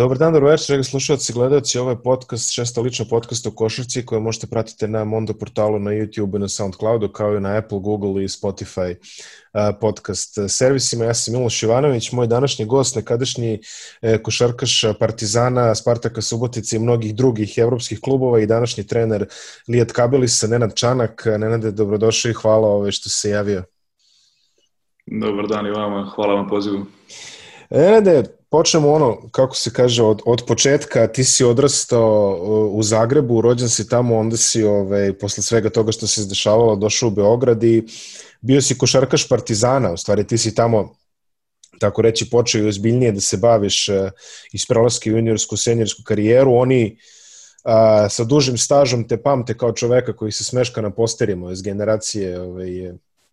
[0.00, 1.78] Dobar dan, dobro večer, dragi slušalci i gledalci.
[1.78, 5.90] Ovo je podcast, šesta lična podcast o košarci koje možete pratiti na Mondo portalu, na
[5.90, 8.94] YouTube i na Soundcloudu, kao i na Apple, Google i Spotify
[9.80, 11.04] podcast servisima.
[11.04, 13.60] Ja sam Miloš Ivanović, moj današnji gost, nekadašnji
[14.02, 19.26] e, košarkaš Partizana, Spartaka Subotice i mnogih drugih evropskih klubova i današnji trener
[19.68, 21.26] Lijat Kabelisa, Nenad Čanak.
[21.26, 23.64] Nenade, dobrodošao i hvala ove što se javio.
[25.06, 26.86] Dobar dan i vama, hvala vam pozivu.
[27.70, 32.38] Nenade, počnemo ono, kako se kaže, od, od početka, ti si odrastao
[32.72, 37.08] u Zagrebu, rođen si tamo, onda si, ovaj, posle svega toga što se izdešavalo, došao
[37.08, 37.84] u Beograd i
[38.40, 40.94] bio si košarkaš Partizana, u stvari ti si tamo
[41.78, 44.10] tako reći počeo i ozbiljnije da se baviš uh,
[44.52, 46.98] iz prelaske u juniorsku, seniorsku karijeru, oni
[47.64, 52.40] a, sa dužim stažom te pamte kao čoveka koji se smeška na posterima iz generacije
[52.40, 52.68] ovaj,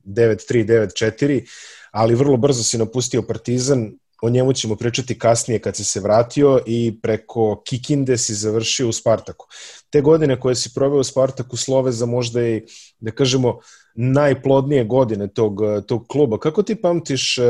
[0.05, 1.47] 9-3, 9-4,
[1.91, 6.59] ali vrlo brzo si napustio Partizan, o njemu ćemo pričati kasnije kad si se vratio
[6.65, 9.47] i preko Kikinde si završio u Spartaku.
[9.89, 12.61] Te godine koje si proveo u Spartaku slove za možda i,
[12.99, 13.59] da kažemo,
[13.95, 16.39] najplodnije godine tog, tog kluba.
[16.39, 17.45] Kako ti pamtiš uh,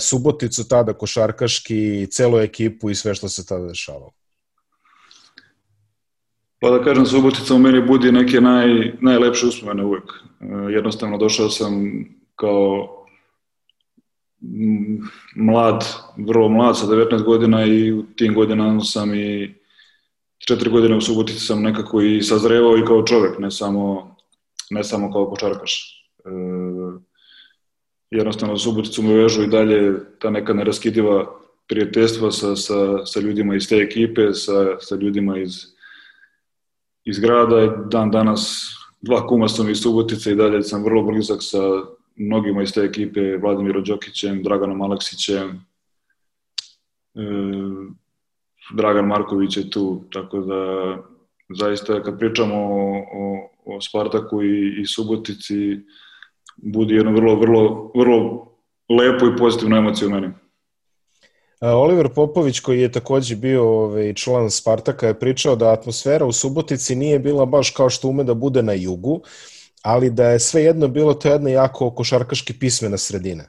[0.00, 4.10] Suboticu tada, košarkaški, celu ekipu i sve što se tada dešavalo?
[6.60, 10.04] Pa da kažem, Subotica u meni budi neke naj, najlepše uspomene uvek.
[10.40, 11.82] E, jednostavno došao sam
[12.36, 13.01] kao
[15.36, 15.84] mlad,
[16.16, 19.54] vrlo mlad sa 19 godina i u tim godinama sam i
[20.48, 24.16] četiri godine u Subotici sam nekako i sazrevao i kao čovek, ne samo,
[24.70, 26.04] ne samo kao kočarkaš.
[26.24, 26.30] E,
[28.10, 31.26] jednostavno Suboticu me vežu i dalje ta neka neraskidiva
[31.68, 35.52] prijateljstva sa, sa, sa ljudima iz te ekipe, sa, sa ljudima iz,
[37.04, 37.66] iz grada.
[37.90, 38.68] Dan danas
[39.00, 41.58] dva kuma sam iz Subotice i dalje sam vrlo blizak sa
[42.16, 45.66] mnogima iz te ekipe, Vladimirom Đokićem, Draganom Aleksićem,
[47.14, 47.22] e,
[48.76, 50.62] Dragan Marković je tu, tako da
[51.58, 55.78] zaista kad pričamo o, o, o Spartaku i, i Subotici,
[56.56, 58.48] budi jedno vrlo, vrlo, vrlo
[58.88, 60.30] lepo i pozitivno emociju u meni.
[61.60, 66.94] Oliver Popović, koji je takođe bio ovaj, član Spartaka, je pričao da atmosfera u Subotici
[66.94, 69.20] nije bila baš kao što ume da bude na jugu,
[69.82, 73.44] ali da je sve jedno bilo to jedna jako košarkaški pismena sredina.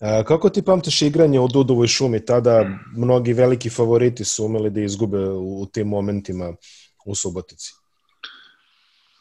[0.00, 2.24] E, kako ti pamtiš igranje u Dudovoj šumi?
[2.24, 2.64] Tada
[2.96, 6.52] mnogi veliki favoriti su umeli da izgube u tim momentima
[7.06, 7.72] u Subotici.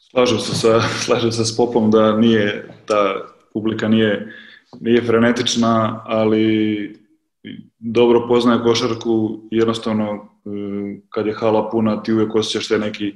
[0.09, 3.15] Slažem se sa, slažem se s Popom da nije, ta
[3.53, 4.33] publika nije,
[4.79, 7.05] nije frenetična, ali
[7.79, 10.19] dobro poznaje košarku jednostavno e,
[11.09, 13.13] kad je hala puna ti uvek osjećaš te neki,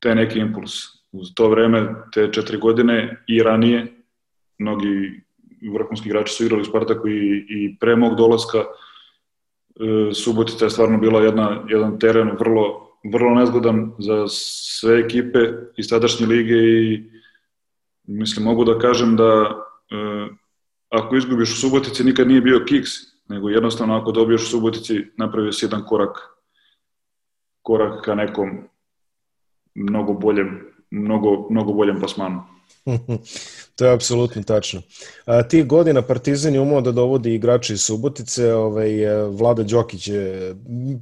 [0.00, 4.04] te neki impuls uz to vreme, te četiri godine i ranije,
[4.58, 5.22] mnogi
[5.72, 8.64] vrhunski igrači su igrali u Spartaku i, i pre mog dolaska e,
[10.14, 15.38] Subotica je stvarno bila jedna, jedan teren vrlo, vrlo nezgodan za sve ekipe
[15.76, 17.10] iz tadašnje lige i
[18.06, 19.56] mislim mogu da kažem da
[19.90, 20.28] e,
[20.88, 22.90] ako izgubiš u Subotici nikad nije bio kiks,
[23.28, 26.18] nego jednostavno ako dobiješ u Subotici napravio si jedan korak
[27.62, 28.68] korak ka nekom
[29.74, 32.42] mnogo boljem mnogo, mnogo boljem plasmanu.
[33.76, 34.82] to je apsolutno tačno.
[35.24, 40.08] A, tih godina Partizan je umao da dovodi igrače iz Subotice, ovaj, e, Vlada Đokić,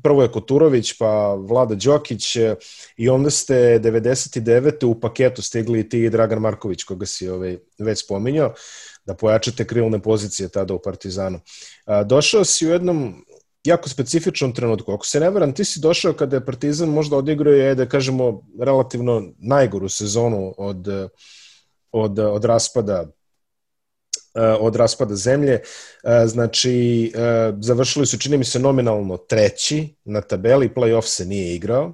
[0.03, 2.55] prvo je Koturović, pa Vlada Đokić e,
[2.97, 4.87] i onda ste 99.
[4.87, 8.55] u paketu stigli ti i Dragan Marković, koga si ovaj, već spominjao,
[9.05, 11.41] da pojačate krilne pozicije tada u Partizanu.
[11.85, 13.25] A, došao si u jednom
[13.65, 14.93] jako specifičnom trenutku.
[14.93, 18.43] Ako se ne varam, ti si došao kada je Partizan možda odigrao je, da kažemo,
[18.61, 20.89] relativno najgoru sezonu od,
[21.93, 23.07] od, od raspada
[24.61, 25.61] od raspada zemlje.
[26.27, 27.13] Znači,
[27.61, 31.93] završili su, čini mi se, nominalno treći na tabeli, playoff se nije igrao.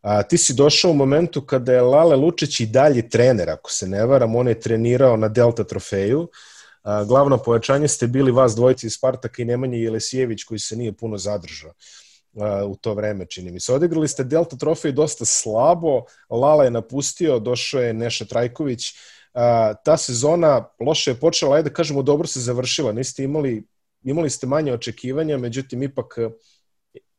[0.00, 3.88] A, ti si došao u momentu kada je Lale Lučić i dalje trener, ako se
[3.88, 6.20] ne varam, on je trenirao na Delta trofeju.
[6.20, 6.28] Uh,
[7.06, 11.18] glavno pojačanje ste bili vas dvojici iz Spartaka i Nemanja Jelesijević koji se nije puno
[11.18, 11.72] zadržao
[12.66, 13.72] u to vreme, čini mi se.
[13.72, 18.92] Odigrali ste Delta trofej dosta slabo, Lala je napustio, došao je Neša Trajković.
[19.84, 22.92] Ta sezona loše je počela, ajde da kažemo, dobro se završila.
[22.92, 23.66] Niste imali,
[24.02, 26.18] imali ste manje očekivanja, međutim, ipak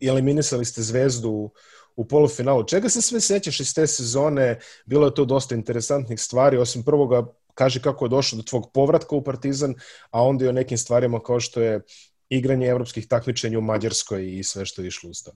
[0.01, 1.51] eliminisali ste zvezdu u,
[1.95, 2.63] u polufinalu.
[2.63, 4.59] Čega se sve sećaš iz te sezone?
[4.85, 7.25] Bilo je to dosta interesantnih stvari, osim prvoga
[7.59, 9.75] kaži kako je došlo do tvog povratka u Partizan,
[10.11, 11.81] a onda i o nekim stvarima kao što je
[12.29, 15.31] igranje evropskih takmičenja u Mađarskoj i sve što je išlo uz to.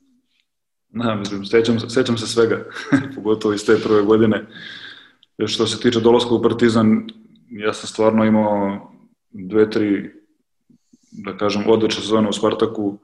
[0.89, 2.65] Na, mislim, sećam, sećam se svega,
[3.15, 4.45] pogotovo iz te prve godine.
[5.45, 7.09] Što se tiče dolaska u Partizan,
[7.49, 8.91] ja sam stvarno imao
[9.31, 10.11] dve, tri,
[11.11, 12.99] da kažem, odlične sezone u Spartaku.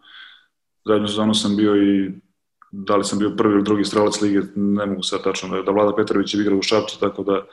[0.85, 2.11] zadnju sezonu sam bio i
[2.71, 5.71] da li sam bio prvi ili drugi strelac lige, ne mogu sad tačno da, da
[5.71, 7.45] Vlada Petrović je igrao u Šapcu, tako da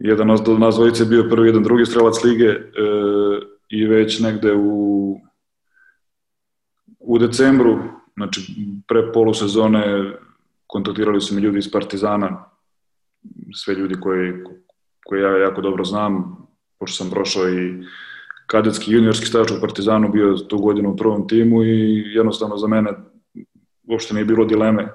[0.00, 0.26] jedan
[0.58, 2.58] nas dvojice bio prvi, jedan drugi strelac lige e,
[3.68, 4.90] i već negde u
[7.00, 7.78] u decembru,
[8.16, 8.40] znači
[8.88, 10.12] pre polusezone
[10.66, 12.44] kontaktirali su mi ljudi iz Partizana,
[13.54, 14.32] sve ljudi koji,
[15.04, 16.36] koje ja jako dobro znam,
[16.78, 17.82] pošto sam prošao i
[18.46, 22.90] kadetski juniorski staž u Partizanu, bio tu godinu u prvom timu i jednostavno za mene
[23.88, 24.88] uopšte nije bilo dileme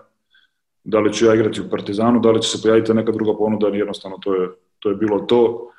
[0.84, 3.68] da li ću ja igrati u Partizanu, da li će se pojaviti neka druga ponuda,
[3.68, 4.50] jednostavno to je,
[4.86, 5.72] to je bilo to.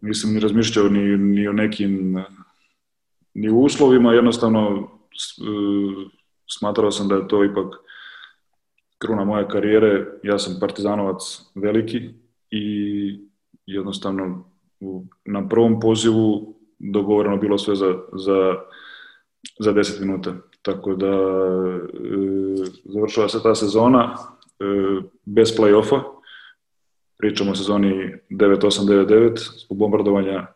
[0.00, 2.24] Nisam ni razmišljao ni, ni o nekim
[3.34, 4.88] ni u uslovima, jednostavno
[6.58, 7.74] smatrao sam da je to ipak
[8.98, 10.06] kruna moje karijere.
[10.22, 11.20] Ja sam partizanovac
[11.54, 12.10] veliki
[12.50, 12.64] i
[13.66, 14.44] jednostavno
[15.24, 18.54] na prvom pozivu dogovoreno bilo sve za, za,
[19.58, 20.34] za 10 minuta.
[20.62, 21.80] Tako da e,
[22.84, 24.64] završila se ta sezona e,
[25.24, 26.13] bez play-offa.
[27.18, 30.46] Pričamo o sezoni 9-8-9-9 zbog bombardovanja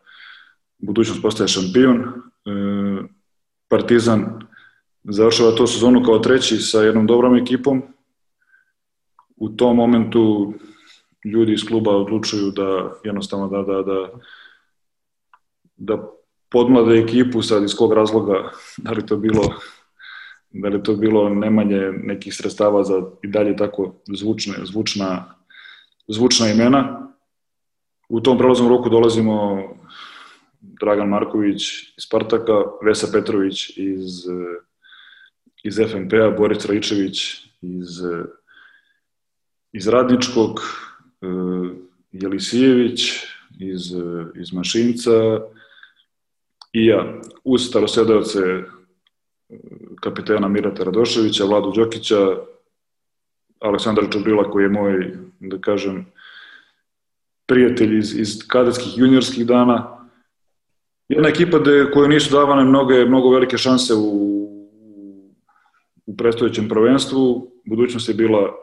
[0.77, 1.99] budućnost postaje šampion.
[1.99, 2.03] E,
[3.67, 4.47] Partizan
[5.03, 7.81] završava tu sezonu kao treći sa jednom dobrom ekipom.
[9.35, 10.53] U tom momentu
[11.25, 14.09] ljudi iz kluba odlučuju da jednostavno da, da, da,
[15.75, 16.09] da
[16.49, 18.51] podmlade ekipu sad iz kog razloga,
[18.83, 19.43] da li to bilo
[20.51, 25.35] da li to bilo nemanje nekih sredstava za i dalje tako zvučne, zvučna,
[26.09, 27.11] zvučna imena.
[28.09, 29.63] U tom prelaznom roku dolazimo
[30.61, 31.61] Dragan Marković
[31.97, 34.25] iz Spartaka, Vesa Petrović iz
[35.63, 38.01] iz FNP-a, Boris Raičević iz,
[39.71, 40.59] iz Radničkog,
[41.21, 41.25] e,
[42.11, 43.11] Jelisijević
[43.59, 43.81] iz,
[44.35, 45.11] iz Mašinca
[46.73, 48.63] i ja, uz starosedavce e,
[50.01, 52.37] kapitena Mirata Radoševića, Vladu Đokića,
[53.59, 56.05] Aleksandra Čubrila koji je moj, da kažem,
[57.45, 60.07] prijatelj iz, iz kadetskih juniorskih dana.
[61.09, 64.29] Jedna ekipa de, koju nisu davane mnoge, mnogo velike šanse u
[66.09, 67.51] u predstojećem prvenstvu.
[67.65, 68.55] Budućnost je bila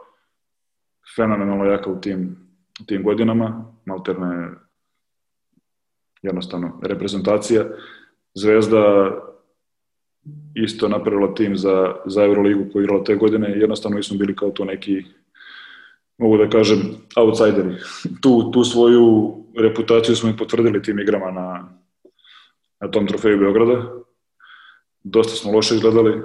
[1.15, 2.37] fenomenalno jaka u tim,
[2.81, 3.73] u tim godinama.
[3.85, 4.49] Malterna je
[6.21, 7.65] jednostavno reprezentacija.
[8.33, 9.11] Zvezda
[10.55, 13.49] isto napravila tim za, za Euroligu koju igrala te godine.
[13.49, 15.03] Jednostavno mi smo bili kao to neki
[16.17, 16.79] mogu da kažem,
[17.15, 17.75] outsideri.
[18.21, 21.69] Tu, tu svoju reputaciju smo i potvrdili tim igrama na,
[22.79, 23.93] na tom trofeju Beograda.
[25.03, 26.21] Dosta smo loše izgledali,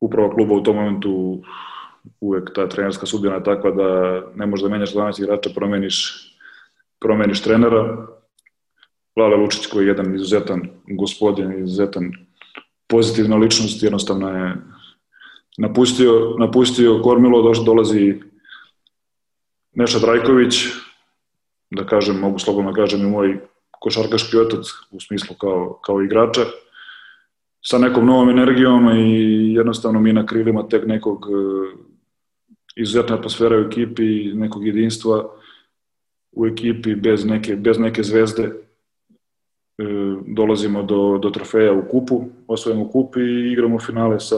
[0.00, 1.42] upravo kluba u tom momentu
[2.20, 5.96] uvek ta trenerska sudbina je takva da ne možeš da menjaš 12 igrača, promeniš,
[7.00, 8.06] promeniš trenera.
[9.16, 12.12] Lale Lučić koji je jedan izuzetan gospodin, izuzetan
[12.90, 14.56] pozitivna ličnost, jednostavno je
[15.58, 18.20] napustio, napustio Kormilo, došlo, dolazi
[19.72, 20.64] Neša Drajković,
[21.70, 23.38] da kažem, mogu slobodno da kažem i moj
[23.70, 26.44] košarkaški otac u smislu kao, kao igrača
[27.62, 31.32] sa nekom novom energijom i jednostavno mi na krilima tek nekog e,
[32.76, 35.30] izuzetne atmosfere u ekipi, nekog jedinstva
[36.32, 38.52] u ekipi bez neke, bez neke zvezde
[40.26, 44.36] dolazimo do, do trofeja u kupu, osvojimo kup i igramo finale sa,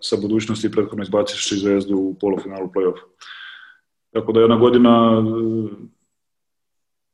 [0.00, 2.98] sa budućnosti prethodno izbaciš zvezdu u polufinalu play-off.
[4.12, 5.74] Tako da je jedna godina, e,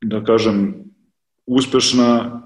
[0.01, 0.83] da kažem,
[1.45, 2.41] uspešna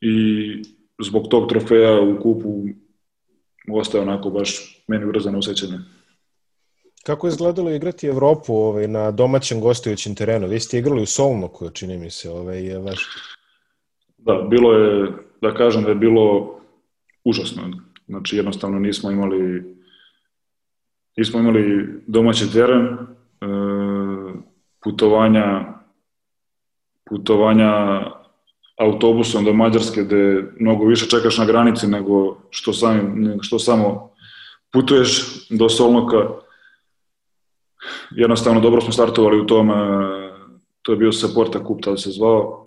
[0.00, 0.62] i
[1.02, 2.64] zbog tog trofeja u kupu
[3.72, 5.78] ostaje onako baš meni urazano osjećanje.
[7.02, 10.48] Kako je izgledalo igrati Evropu ovaj, na domaćem gostujućem terenu?
[10.48, 12.30] Vi ste igrali u Solnoku, čini mi se.
[12.30, 13.08] Ovaj, je vaš...
[14.24, 16.56] Da, bilo je, da kažem da je bilo
[17.24, 17.62] užasno.
[18.08, 19.74] Znači, jednostavno nismo imali
[21.16, 22.96] nismo imali domaći teren, e,
[24.82, 25.72] putovanja
[27.08, 28.02] putovanja
[28.78, 34.10] autobusom do Mađarske gde mnogo više čekaš na granici nego što, sam, što samo
[34.72, 36.28] putuješ do Solnoka.
[38.10, 39.70] Jednostavno dobro smo startovali u tom,
[40.82, 42.64] to je bio Saporta Kup, tada se zvao.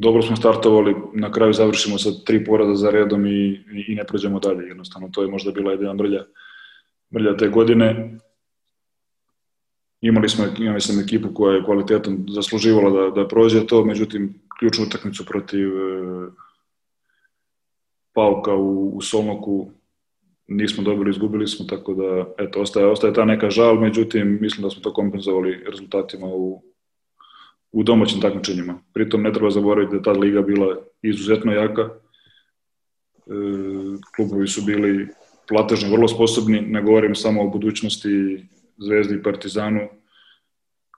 [0.00, 4.38] Dobro smo startovali, na kraju završimo sa tri porada za redom i, i ne prođemo
[4.38, 4.68] dalje.
[4.68, 6.24] Jednostavno to je možda bila jedina mrlja,
[7.14, 8.18] mrlja te godine.
[10.00, 14.84] Imali smo, imali smo ekipu koja je kvalitetom zasluživala da, da prođe to, međutim ključnu
[14.84, 16.30] utakmicu protiv e,
[18.12, 19.70] Pauka u, u Solnoku
[20.48, 24.70] nismo dobili, izgubili smo, tako da eto, ostaje, ostaje ta neka žal, međutim mislim da
[24.70, 26.62] smo to kompenzovali rezultatima u,
[27.76, 28.78] u domaćim takmičenjima.
[28.92, 31.82] Pritom ne treba zaboraviti da ta liga bila izuzetno jaka.
[31.82, 31.90] E,
[34.16, 35.08] klubovi su bili
[35.48, 38.44] platežno vrlo sposobni, ne govorim samo o budućnosti
[38.78, 39.88] Zvezdi i Partizanu,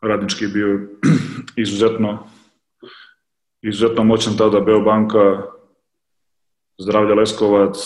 [0.03, 0.89] radnički je bio
[1.63, 2.29] izuzetno
[3.63, 5.43] izuzetno moćan tada Beobanka,
[6.79, 7.77] Zdravlja Leskovac,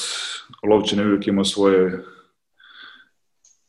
[0.69, 2.05] Lovćin je uvijek imao svoje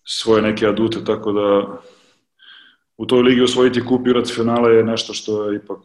[0.06, 1.77] svoje neke adute, tako da
[2.97, 5.79] u toj ligi osvojiti kup i finale je nešto što je ipak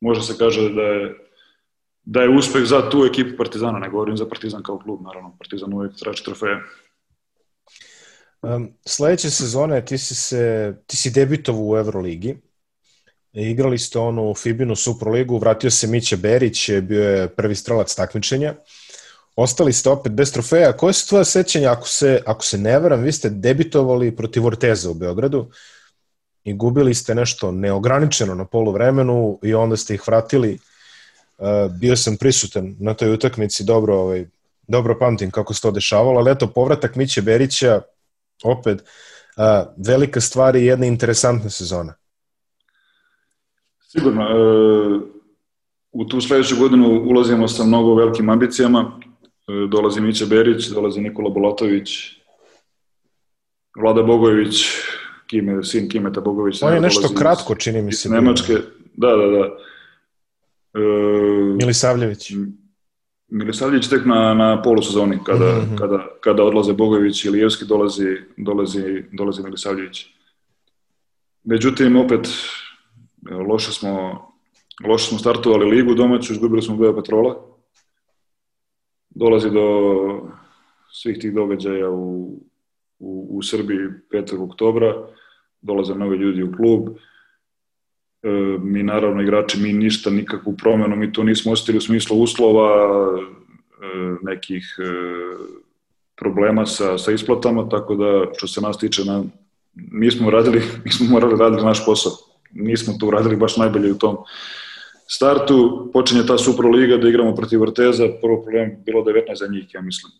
[0.00, 1.28] može se kaže da je
[2.10, 5.72] da je uspeh za tu ekipu Partizana, ne govorim za Partizan kao klub, naravno, Partizan
[5.72, 6.56] uvijek traži trofeje.
[8.42, 12.36] Um, sledeće sezone ti si, se, ti si debitovao u Euroligi,
[13.32, 18.54] igrali ste onu Fibinu Superligu, vratio se Miće Berić, bio je prvi strelac takmičenja,
[19.36, 20.72] ostali ste opet bez trofeja.
[20.72, 24.90] Koje su tvoje sećanja, ako se, ako se ne veram, vi ste debitovali protiv Orteza
[24.90, 25.50] u Beogradu
[26.44, 30.58] i gubili ste nešto neograničeno na polu vremenu i onda ste ih vratili
[31.38, 34.26] Uh, bio sam prisutan na toj utakmici, dobro, ovaj,
[34.68, 37.80] dobro pamtim kako se to dešavalo, ali eto, povratak Miće Berića,
[38.44, 39.44] opet, uh,
[39.86, 41.94] velika stvar i jedna interesantna sezona.
[43.80, 44.22] Sigurno.
[44.22, 45.02] Uh,
[45.92, 49.00] u tu sledeću godinu ulazimo sa mnogo velikim ambicijama.
[49.70, 51.90] Dolazi Miće Berić, dolazi Nikola Bolatović,
[53.80, 54.64] Vlada Bogojević,
[55.28, 56.62] Kime, sin Kimeta Bogović.
[56.62, 58.08] On je nešto kratko, čini mi se.
[58.08, 58.52] Nemačke,
[58.96, 59.56] da, da, da.
[60.74, 62.32] Uh, Milisavljević.
[63.28, 65.78] Milisavljević tek na, na polusezoni, kada, mm -hmm.
[65.78, 70.06] kada, kada odlaze Bogović i Lijevski, dolazi, dolazi, dolazi Milisavljević.
[71.44, 72.28] Međutim, opet,
[73.48, 74.22] loše smo,
[74.88, 77.44] loše smo startovali ligu domaću, izgubili smo Beja Petrola.
[79.10, 79.64] Dolazi do
[80.92, 82.40] svih tih događaja u,
[82.98, 83.78] u, u Srbiji
[84.10, 84.44] 5.
[84.44, 85.06] oktobra,
[85.60, 86.88] dolaze nove ljudi u klub,
[88.22, 88.28] E,
[88.62, 92.70] mi naravno igrači, mi ništa, nikakvu promenu, mi to nismo ostili u smislu uslova,
[93.82, 94.84] e, nekih e,
[96.16, 99.24] problema sa, sa isplatama, tako da što se nas tiče, na,
[99.74, 102.12] mi smo radili, mi smo morali raditi naš posao.
[102.52, 104.16] Nismo to uradili baš najbolje u tom
[105.06, 105.90] startu.
[105.92, 110.12] Počinje ta Superliga da igramo protiv Vrteza, prvo problem bilo 19 za njih, ja mislim.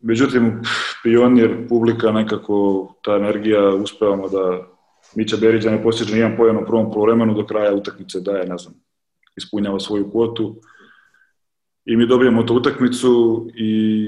[0.00, 0.62] Međutim,
[1.02, 4.68] pionir, publika, nekako ta energija, uspevamo da
[5.16, 8.58] Mića Berić da ne posjeđa nijedan pojan u prvom polovremenu do kraja utakmice daje, ne
[8.58, 8.74] znam,
[9.36, 10.56] ispunjava svoju kvotu
[11.84, 14.06] i mi dobijemo tu utakmicu i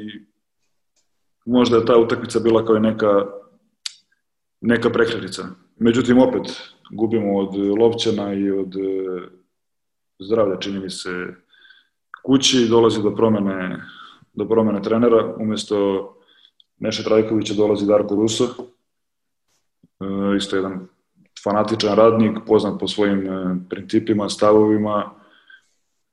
[1.47, 3.27] možda je ta utakmica bila kao neka
[4.63, 5.43] neka prekretnica.
[5.77, 6.43] Međutim, opet,
[6.91, 8.81] gubimo od Lovćana i od e,
[10.19, 11.11] zdravlja, čini mi se,
[12.25, 13.81] kući, dolazi do promene,
[14.33, 16.09] do promene trenera, umesto
[16.79, 20.89] Neše Trajkovića dolazi Darko Ruso, e, isto jedan
[21.45, 25.11] fanatičan radnik, poznat po svojim e, principima, stavovima,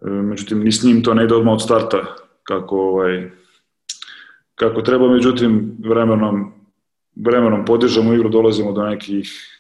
[0.05, 3.31] e, međutim ni s njim to ne ide odmah od starta kako, ovaj,
[4.55, 6.51] kako treba, međutim vremenom,
[7.15, 9.55] vremenom podižemo igru, dolazimo do nekih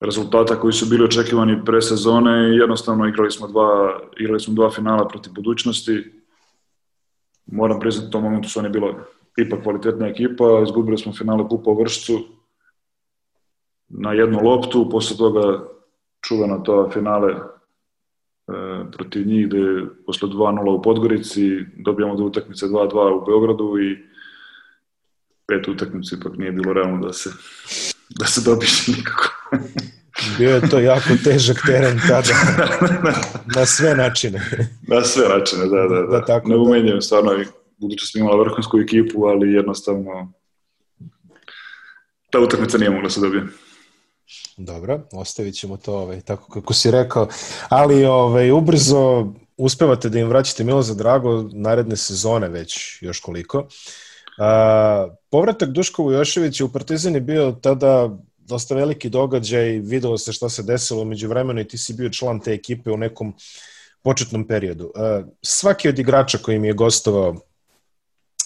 [0.00, 4.70] rezultata koji su bili očekivani pre sezone i jednostavno igrali smo dva, igrali smo dva
[4.70, 6.19] finala protiv budućnosti.
[7.52, 8.94] Moram priznati, u tom momentu su oni bila
[9.36, 12.18] ipak kvalitetna ekipa, izgubili smo finale Kupa u Vršcu,
[13.88, 15.64] na jednu loptu, posle toga
[16.20, 17.40] čuvena to finale e,
[18.92, 23.98] protiv njih gde posle 2-0 u Podgorici dobijamo do utakmice 2-2 u Beogradu i
[25.46, 27.30] pet utakmice ipak nije bilo realno da se
[28.18, 29.28] da se dobiše nikako.
[30.38, 32.34] Bio je to jako težak teren tada.
[33.56, 34.40] na sve načine.
[34.88, 36.00] na sve načine, da, da.
[36.00, 36.06] da.
[36.06, 37.00] da tako, ne umenjujem, da.
[37.00, 37.30] stvarno,
[37.78, 40.32] budući smo imala vrhunsku ekipu, ali jednostavno
[42.30, 43.42] ta utakmica nije mogla da se dobije.
[44.56, 47.28] Dobro, ostavit ćemo to ovaj, tako kako si rekao.
[47.68, 53.66] Ali ovaj, ubrzo uspevate da im vraćate Milo za drago naredne sezone već još koliko.
[54.38, 58.10] A, povratak Duško Vujoševića u Partizan je bio tada
[58.50, 62.40] dosta veliki događaj, videlo se šta se desilo među vremenu i ti si bio član
[62.40, 63.34] te ekipe u nekom
[64.02, 64.92] početnom periodu.
[64.94, 67.34] A, svaki od igrača koji mi je gostovao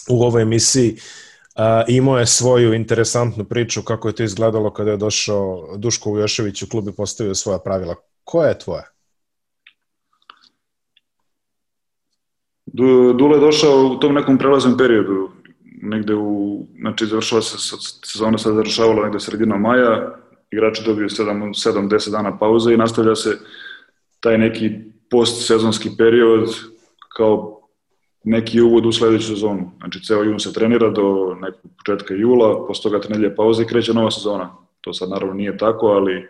[0.09, 0.97] u ovoj emisiji
[1.55, 6.61] Uh, imao je svoju interesantnu priču kako je to izgledalo kada je došao Duško Ujošević
[6.61, 7.95] u klub i postavio svoja pravila.
[8.23, 8.83] Koja je tvoja?
[12.65, 15.31] Dule je došao u tom nekom prelaznom periodu,
[15.89, 17.57] negde u, znači završava se,
[18.03, 20.15] sezona se završavala negde sredina maja,
[20.51, 23.39] igrači dobiju 7-10 dana pauze i nastavlja se
[24.19, 24.71] taj neki
[25.11, 26.49] postsezonski period
[27.17, 27.61] kao
[28.23, 29.71] neki uvod u sledeću sezonu.
[29.77, 33.93] Znači, ceo jun se trenira do nekog početka jula, posle toga trenelje pauze i kreće
[33.93, 34.55] nova sezona.
[34.81, 36.27] To sad naravno nije tako, ali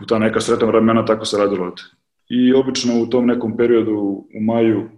[0.00, 1.74] u ta neka sretna vremena tako se radilo.
[2.28, 3.92] i obično u tom nekom periodu
[4.34, 4.90] u maju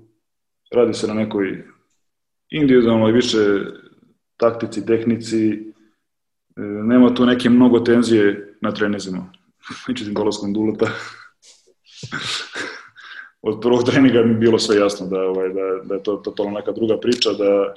[0.73, 1.65] radi se na nekoj
[2.55, 3.39] individualnoj više
[4.37, 5.73] taktici, tehnici,
[6.57, 9.33] e, nema tu neke mnogo tenzije na trenizima.
[9.89, 10.87] Međutim, dolazkom Duleta
[13.49, 16.73] od prvog treninga mi bilo sve jasno da, ovaj, da, da je to totalno neka
[16.73, 17.75] druga priča, da,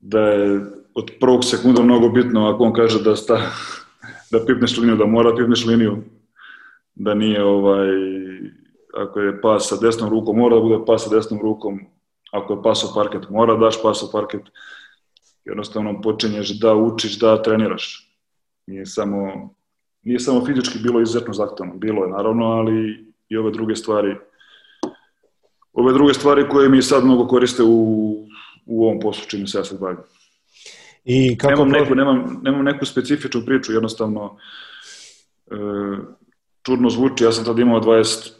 [0.00, 0.60] da je
[0.94, 3.40] od prvog sekunda mnogo bitno ako on kaže da sta,
[4.32, 5.96] da pipneš liniju, da mora da pipneš liniju,
[6.94, 7.88] da nije ovaj,
[8.94, 11.80] ako je pas sa desnom rukom, mora da bude pas sa desnom rukom,
[12.30, 14.42] ako je pas u parket, mora da daš pas u parket,
[15.44, 18.14] jednostavno počinješ da učiš, da treniraš.
[18.66, 19.50] Nije samo,
[20.02, 24.16] nije samo fizički bilo izuzetno zahtevno, bilo je naravno, ali i ove druge stvari
[25.78, 28.14] ove druge stvari koje mi sad mnogo koriste u,
[28.66, 29.98] u ovom poslu čime se ja sad bavim.
[31.04, 34.36] I kako nemam, neku, nemam, nemam neku specifičnu priču, jednostavno
[35.50, 35.54] e,
[36.62, 38.30] čudno zvuči, ja sam tad imao 20,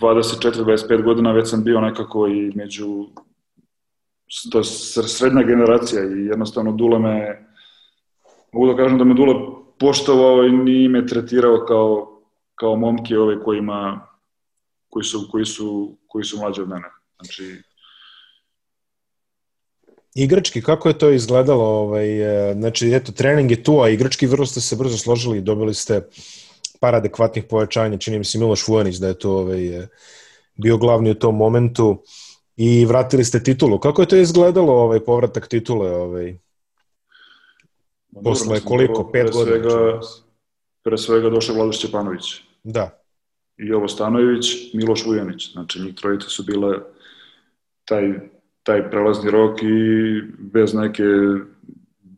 [0.00, 3.06] 24-25 godina, već sam bio nekako i među
[4.50, 4.64] to je
[5.08, 7.46] srednja generacija i jednostavno Dule me,
[8.52, 9.34] mogu da kažem da me Dule
[9.78, 12.20] poštovao i nije me tretirao kao,
[12.54, 14.08] kao momke ove kojima,
[14.88, 16.88] koji su, koji su, koji su mlađi od mene.
[17.16, 17.62] Znači,
[20.14, 21.64] Igrački, kako je to izgledalo?
[21.64, 25.40] Ovaj, e, znači, eto, trening je tu, a igrački vrlo ste se brzo složili i
[25.42, 26.00] dobili ste
[26.80, 27.98] par adekvatnih pojačanja.
[27.98, 29.88] Čini mi se Miloš Vujanić da je to ovaj, e,
[30.54, 32.02] bio glavni u tom momentu
[32.56, 33.78] i vratili ste titulu.
[33.78, 35.90] Kako je to izgledalo, ovaj, povratak titule?
[35.90, 36.38] Ovaj,
[38.24, 39.10] posle koliko?
[39.12, 39.70] Pet godina?
[39.70, 40.00] Svega,
[40.82, 42.40] pre svega došao Vlado Šćepanović.
[42.64, 42.90] Da.
[43.56, 45.52] I Jovo Stanojević, Miloš Vujanić.
[45.52, 46.78] Znači, njih trojice su bile
[47.84, 48.12] taj,
[48.62, 51.02] taj prelazni rok i bez neke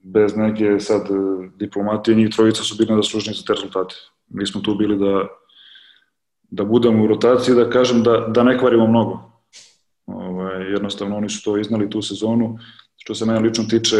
[0.06, 1.08] bez neke sad
[1.56, 3.94] diplomatije, njih trojica su bili zaslužni za te rezultate.
[4.28, 5.26] Mi smo tu bili da,
[6.50, 9.35] da budemo u rotaciji, da kažem da, da ne kvarimo mnogo.
[10.72, 12.58] Jednostavno oni su to iznali tu sezonu.
[12.96, 13.96] Što se mene lično tiče,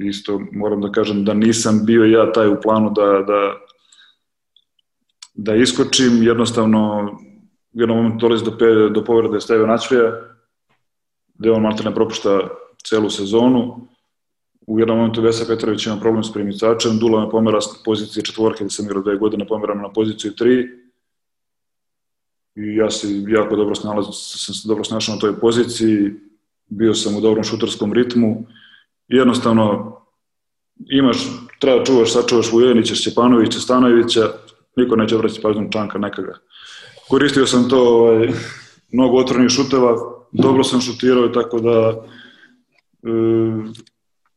[0.00, 3.54] isto moram da kažem da nisam bio ja taj u planu da, da,
[5.34, 7.10] da iskočim, jednostavno
[7.72, 10.12] u jednom momentu dolazi do, pe, do povrede Steve Načvija,
[11.34, 12.48] gde on Martina propušta
[12.84, 13.88] celu sezonu,
[14.66, 18.64] u jednom momentu Vesa Petrović ima problem s primicačem, Dula me pomera s pozicije četvorke,
[18.64, 20.68] da sam igrao dve godine, pomeram na poziciju tri,
[22.54, 26.10] i ja se jako dobro snalazim, sam se dobro snašao na toj poziciji,
[26.66, 28.46] bio sam u dobrom šutarskom ritmu
[29.08, 29.96] i jednostavno
[30.90, 31.16] imaš,
[31.60, 34.30] treba da čuvaš, sačuvaš Vujenića, Šćepanovića, Stanojevića,
[34.76, 36.38] niko neće vraćati pažnju čanka nekaga.
[37.08, 38.28] Koristio sam to ovaj,
[38.92, 39.96] mnogo otvornih šuteva,
[40.32, 42.04] dobro sam šutirao tako da
[43.02, 43.10] e,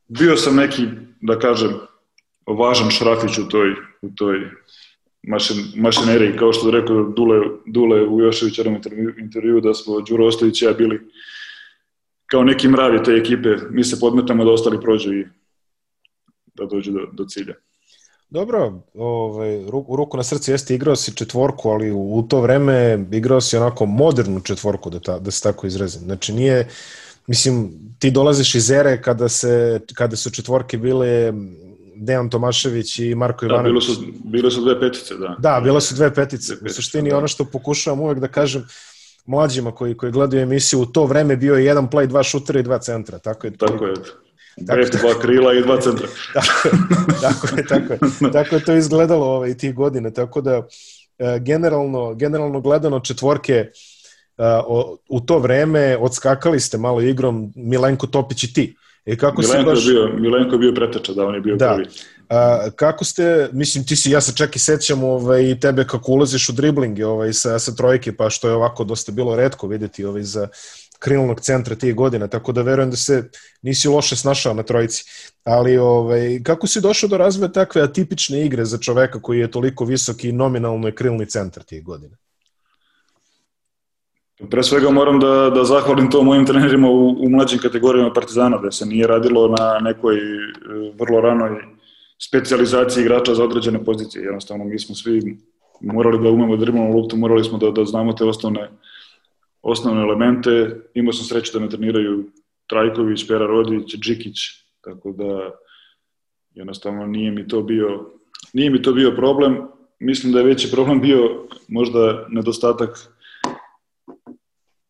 [0.07, 0.87] bio sam neki,
[1.21, 1.71] da kažem,
[2.47, 3.69] važan šrafić u toj,
[4.01, 4.37] u toj
[5.27, 8.77] mašin, mašineriji, kao što je rekao Dule, Dule u Joševićarom
[9.19, 10.99] intervju, da smo Đuro Ostojić ja bili
[12.25, 15.25] kao neki mravi te ekipe, mi se podmetamo da ostali prođu i
[16.53, 17.53] da dođu do, do cilja.
[18.29, 23.05] Dobro, ovaj, ruku, ruku na srce jeste igrao si četvorku, ali u, u to vreme
[23.11, 26.01] igrao si onako modernu četvorku, da, ta, da se tako izrazim.
[26.01, 26.67] Znači nije,
[27.27, 31.33] mislim, ti dolaziš iz ere kada, se, kada su četvorke bile
[31.95, 33.63] Dejan Tomašević i Marko Ivanović.
[33.63, 35.35] Da, bilo su, bilo su dve petice, da.
[35.39, 36.55] Da, bilo su dve petice.
[36.55, 37.17] Dve petice u suštini da.
[37.17, 38.67] ono što pokušavam uvek da kažem
[39.25, 42.63] mlađima koji, koji gledaju emisiju, u to vreme bio je jedan play, dva šutera i
[42.63, 43.19] dva centra.
[43.19, 43.57] Tako je.
[43.57, 43.93] Tako je.
[44.67, 46.07] Tako, dva krila i dva centra.
[46.33, 46.69] tako,
[47.21, 48.31] tako je, tako je.
[48.31, 50.67] Tako je to izgledalo ovaj, tih godine, tako da
[51.17, 53.71] e, generalno, generalno gledano četvorke
[54.37, 58.75] uh, u to vreme odskakali ste malo igrom Milenko Topić i ti.
[59.05, 59.87] E kako Milenko, si baš...
[59.87, 61.73] je bio, Milenko je bio preteča, da, on je bio da.
[61.75, 61.87] prvi.
[62.29, 66.49] A, kako ste, mislim, ti si, ja se čak i sećam ovaj, tebe kako ulaziš
[66.49, 70.23] u driblinge ovaj, sa, sa trojke, pa što je ovako dosta bilo redko videti ovaj,
[70.23, 70.47] za
[70.99, 73.29] krilnog centra tih godina, tako da verujem da se
[73.61, 75.03] nisi loše snašao na trojici.
[75.43, 79.85] Ali ovaj, kako si došao do razvoja takve atipične igre za čoveka koji je toliko
[79.85, 82.17] visok i nominalno je krilni centar tih godina?
[84.35, 88.71] Pre svega moram da, da zahvalim to mojim trenerima u, u mlađim kategorijama Partizana, da
[88.71, 90.21] se nije radilo na nekoj e,
[90.99, 91.63] vrlo ranoj
[92.19, 94.23] specializaciji igrača za određene pozicije.
[94.23, 95.37] Jednostavno, mi smo svi
[95.81, 98.69] morali da umemo da driblamo loptu, morali smo da, da znamo te osnovne,
[99.61, 100.81] osnovne elemente.
[100.93, 102.25] Imao sam sreću da me treniraju
[102.67, 104.37] Trajković, Pera Rodić, Džikić,
[104.81, 105.51] tako da
[106.53, 108.11] jednostavno nije mi to bio,
[108.53, 109.57] nije mi to bio problem.
[109.99, 113.14] Mislim da je veći problem bio možda nedostatak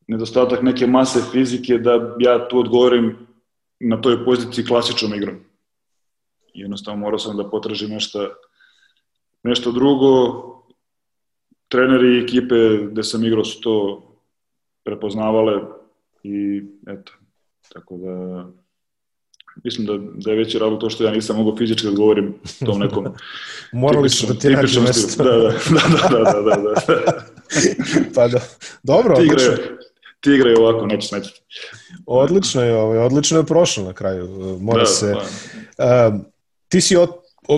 [0.07, 3.27] nedostatak neke mase fizike da ja tu odgovorim
[3.79, 5.35] na toj poziciji klasičnom igrom.
[6.53, 8.29] Jednostavno morao sam da potražim nešto,
[9.43, 10.41] nešto drugo.
[11.67, 12.55] treneri i ekipe
[12.91, 14.03] gde sam igrao su to
[14.83, 15.61] prepoznavale
[16.23, 17.11] i eto,
[17.73, 18.45] tako da
[19.63, 22.33] mislim da, da je veći razlog to što ja nisam mogao fizički da govorim
[22.65, 23.05] tom nekom
[23.73, 25.23] Morali su da ti nađe mesto.
[25.23, 25.49] Da, da,
[26.09, 27.25] da, da, da, da, da.
[28.15, 28.39] pa da,
[28.83, 29.51] dobro, ti igraju,
[30.25, 31.41] ti igraju ovako, neće smetiti.
[32.05, 34.57] Odlično je, ovaj, odlično je prošlo na kraju.
[34.61, 35.13] Mora da, se...
[35.77, 36.07] Da.
[36.07, 36.21] Uh,
[36.69, 37.09] ti si od,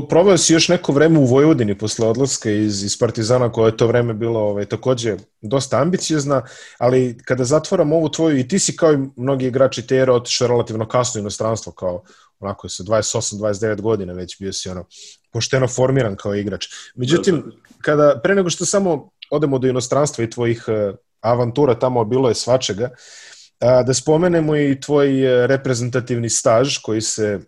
[0.09, 3.87] probao si još neko vreme u Vojvodini posle odlaska iz, iz Partizana koja je to
[3.87, 6.41] vreme bilo ovaj, takođe dosta ambiciozna,
[6.77, 10.47] ali kada zatvaram ovu tvoju, i ti si kao i mnogi igrači te ere otišao
[10.47, 12.03] relativno kasno inostranstvo, kao
[12.39, 14.85] onako je sa 28-29 godina već bio si ono
[15.31, 16.65] pošteno formiran kao igrač.
[16.95, 17.43] Međutim,
[17.81, 22.35] kada, pre nego što samo odemo do inostranstva i tvojih uh, avantura, tamo bilo je
[22.35, 27.39] svačega, uh, da spomenemo i tvoj uh, reprezentativni staž koji se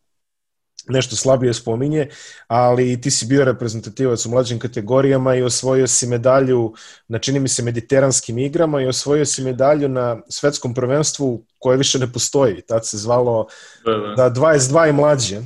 [0.90, 2.08] nešto slabije spominje,
[2.48, 6.74] ali ti si bio reprezentativac u mlađim kategorijama i osvojio si medalju
[7.08, 12.00] na čini mi se mediteranskim igrama i osvojio si medalju na svetskom prvenstvu koje više
[12.00, 12.62] ne postoji.
[12.62, 13.48] Tad se zvalo
[13.86, 14.30] da, da.
[14.30, 15.42] da 22 i mlađe.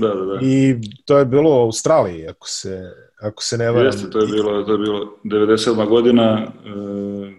[0.00, 0.38] Da, da, da.
[0.42, 2.82] I to je bilo u Australiji, ako se,
[3.22, 3.86] ako se ne varam.
[3.86, 5.88] Jeste, to je bilo, to je bilo 97.
[5.88, 6.48] godina, e,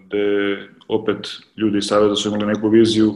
[0.06, 0.56] gde
[0.88, 3.14] opet ljudi iz Saveza su imali neku viziju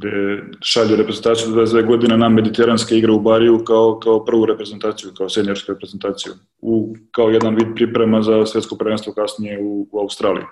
[0.00, 5.10] gde šalju reprezentaciju do 22 godina na mediteranske igre u Bariju kao, kao prvu reprezentaciju,
[5.16, 10.44] kao seniorsku reprezentaciju, u, kao jedan vid priprema za svetsko prvenstvo kasnije u, u Australiji.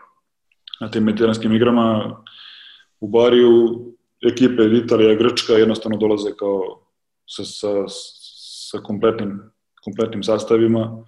[0.80, 2.16] Na tim mediteranskim igrama
[3.00, 3.84] u Bariju
[4.32, 6.60] ekipe Italija i Grčka jednostavno dolaze kao
[7.26, 7.84] sa, sa,
[8.70, 9.40] sa kompletnim,
[9.84, 11.04] kompletnim sastavima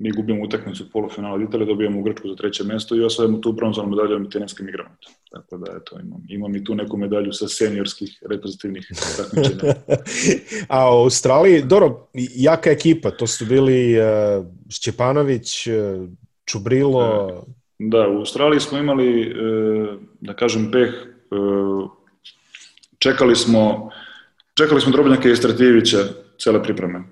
[0.00, 3.38] mi gubimo utakmicu u polufinalu od Italije, dobijamo u Grčku za treće mesto i osvajamo
[3.38, 4.90] tu bronzanu medalju na teniskim igrama.
[5.30, 9.74] Tako da, eto, imam, imam i tu neku medalju sa seniorskih reprezentativnih takmičenja.
[10.68, 16.08] A u Australiji, dobro, jaka ekipa, to su bili uh, Šćepanović, uh,
[16.44, 17.26] Čubrilo...
[17.78, 20.90] Da, da, u Australiji smo imali, uh, da kažem, peh,
[21.30, 21.90] uh,
[22.98, 23.90] čekali smo
[24.60, 25.98] čekali smo Drobnjaka i Stratijevića
[26.38, 27.02] cele pripreme.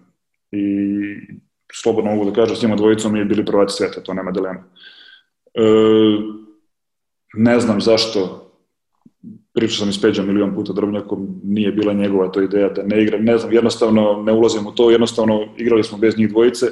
[0.53, 0.63] I
[1.73, 4.65] slobodno mogu da kažem, s njima dvojicom mi bili prvaci sveta, to nema dilema.
[5.55, 5.63] E,
[7.35, 8.51] ne znam zašto,
[9.55, 13.03] pričao sam i s Peđom milion puta Drobnjakom, nije bila njegova to ideja da ne
[13.03, 16.67] igram, ne znam, jednostavno ne ulazim u to, jednostavno igrali smo bez njih dvojice,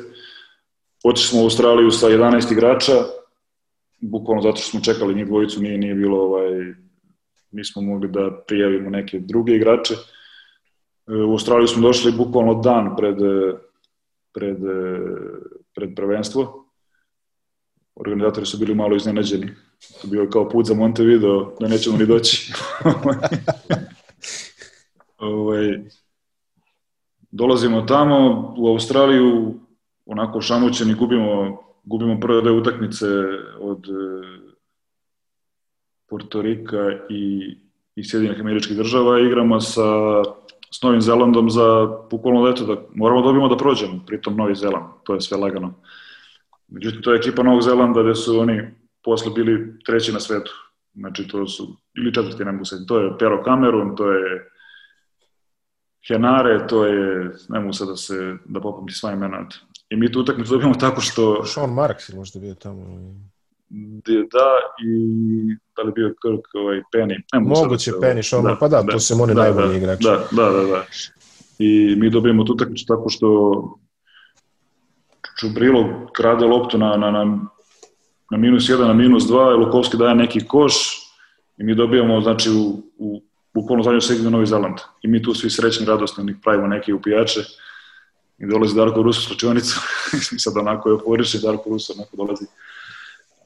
[1.05, 2.93] otišli smo u Australiju sa 11 igrača,
[4.01, 6.51] bukvalno zato što smo čekali njih dvojicu, nije, nije bilo, ovaj,
[7.51, 9.95] nismo mogli da prijavimo neke druge igrače.
[9.95, 13.17] E, u Australiju smo došli bukvalno dan pred,
[14.37, 14.99] pred, e,
[15.75, 16.65] pred prvenstvo.
[17.95, 19.51] Organizatori su bili malo iznenađeni.
[20.03, 22.53] To bio kao put za Montevideo, da nećemo ni doći.
[25.19, 25.81] ovaj,
[27.31, 29.55] dolazimo tamo, u Australiju,
[30.07, 33.07] onako šamućeni, gubimo, gubimo prve dve utakmice
[33.61, 34.27] od e,
[36.09, 37.57] Portorika i,
[37.95, 39.83] i Sjedinih američkih država, igramo sa
[40.71, 44.87] s Novim Zelandom za bukvalno eto da moramo da dobijemo da prođemo, pritom Novi Zeland,
[45.05, 45.75] to je sve lagano.
[46.69, 48.63] Međutim, to je ekipa Novog Zelanda gde su oni
[49.05, 50.53] posle bili treći na svetu.
[50.95, 54.51] Znači, to su, ili četvrti, ne mogu se, to je Pero Cameron, to je
[56.09, 59.49] Henare, to je, ne mogu sad da se, da popam ti sva imena.
[59.89, 61.45] I mi tu utakmicu dobijamo tako što...
[61.45, 63.15] Sean Marks je možda bio tamo
[64.33, 64.49] da
[64.85, 64.93] i
[65.77, 67.17] da li bio Kirk ovaj, Penny.
[67.33, 69.77] Ne, Moguće da, Penny, Sean, da, pa da, da, to su oni da, najbolji da,
[69.77, 70.05] igrači.
[70.05, 70.85] Da, da, da, da.
[71.59, 73.29] I mi dobijemo tu takmicu tako što
[75.41, 77.25] Čubrilo krade loptu na, na, na,
[78.31, 80.75] na minus 1, na minus 2, Lukovski daje neki koš
[81.59, 83.23] i mi dobijamo, znači, u, u
[83.55, 84.79] bukvalno zadnju sekundu Novi Zeland.
[85.03, 87.41] I mi tu svi srećni, radosni, pravimo neke upijače
[88.39, 89.81] i dolazi Darko Ruso s slučionicu
[90.37, 92.45] i sad onako je euforični Darko Ruso onako dolazi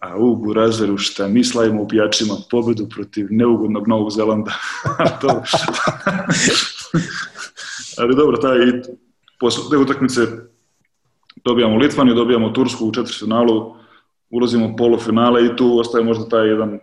[0.00, 4.50] a u Burazeru šta mi slavimo u pijačima pobedu protiv neugodnog Novog Zelanda.
[7.98, 8.58] Ali dobro, taj,
[9.40, 10.20] posle te utakmice
[11.44, 13.76] dobijamo Litvaniju, dobijamo Tursku u četvrtfinalu,
[14.30, 16.78] ulazimo u polufinale i tu ostaje možda taj jedan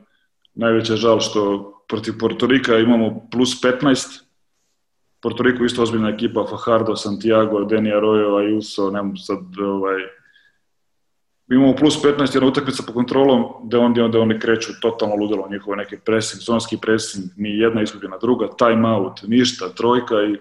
[0.53, 4.21] najveći žal što protiv Portorika imamo plus 15,
[5.21, 10.01] Portoriku isto ozbiljna ekipa, Fajardo, Santiago, Deni Arroyo, Ayuso, nemam sad ovaj,
[11.51, 15.77] imamo plus 15 jedna utakmica po kontrolom, gde onda, onda oni kreću totalno ludilo, njihove
[15.77, 20.37] neke pressing, zonski pressing, ni jedna izgubljena druga, time out, ništa, trojka i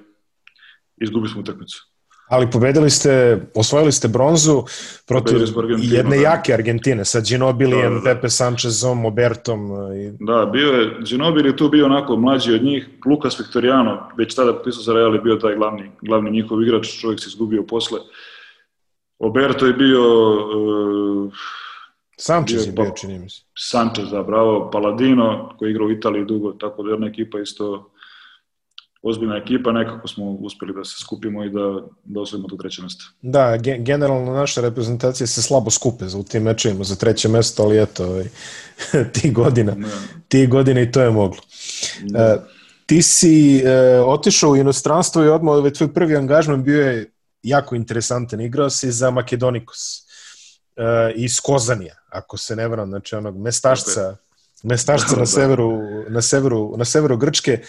[0.97, 1.87] izgubili smo utakmicu.
[2.29, 4.62] Ali pobedili ste, osvojili ste bronzu
[5.07, 5.38] protiv
[5.79, 6.23] jedne da.
[6.23, 8.14] jake Argentine sa Ginobilijem, da, da, da.
[8.14, 9.71] Pepe Sanchezom, Obertom.
[9.95, 10.12] I...
[10.21, 14.83] Da, bio je, Ginobili tu bio onako mlađi od njih, Lukas Victoriano, već tada potpisao
[14.83, 17.99] za Real bio taj glavni, glavni njihov igrač, čovjek se izgubio posle.
[19.18, 20.02] Oberto je bio
[21.24, 21.33] uh,
[22.18, 23.42] Sanchez je bio, čini mi se.
[23.59, 27.90] Sanchez, da, bravo, Paladino, koji igra u Italiji dugo, tako da jedna ekipa isto
[29.02, 33.05] ozbiljna ekipa, nekako smo uspeli da se skupimo i da, da osvojimo to treće mesto.
[33.22, 37.83] Da, generalno naše reprezentacije se slabo skupe za u tim mečevima za treće mesto, ali
[37.83, 38.24] eto, ovaj,
[39.14, 39.88] ti godina, ne.
[40.29, 41.40] ti godine i to je moglo.
[42.02, 42.35] Ne.
[42.35, 42.40] Uh,
[42.87, 47.75] ti si uh, otišao u inostranstvo i odmah ovaj tvoj prvi angažman bio je jako
[47.75, 48.40] interesantan.
[48.40, 49.79] Igrao si za Makedonikos
[50.77, 54.16] uh, iz Kozanija, ako se ne varam, znači onog mestašca,
[54.62, 55.27] mestašca na da.
[55.27, 57.62] severu, na severu, na severu Grčke.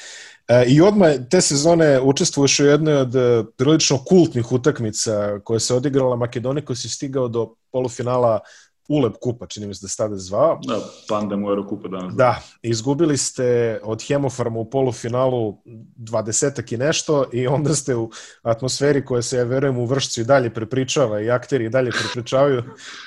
[0.48, 5.74] E, I odmah te sezone učestvuješ u jednoj od e, prilično kultnih utakmica koje se
[5.74, 8.40] odigrala Makedonikos i stigao do polufinala
[8.88, 10.60] Uleb kupa, čini mi se da se tada zvao.
[10.64, 12.16] Da, Pandem u Eurokupa danas.
[12.16, 15.58] Da, izgubili ste od Hemofarma u polufinalu
[15.96, 20.24] dvadesetak i nešto i onda ste u atmosferi koja se, ja verujem, u vršcu i
[20.24, 22.64] dalje prepričava i akteri i dalje prepričavaju,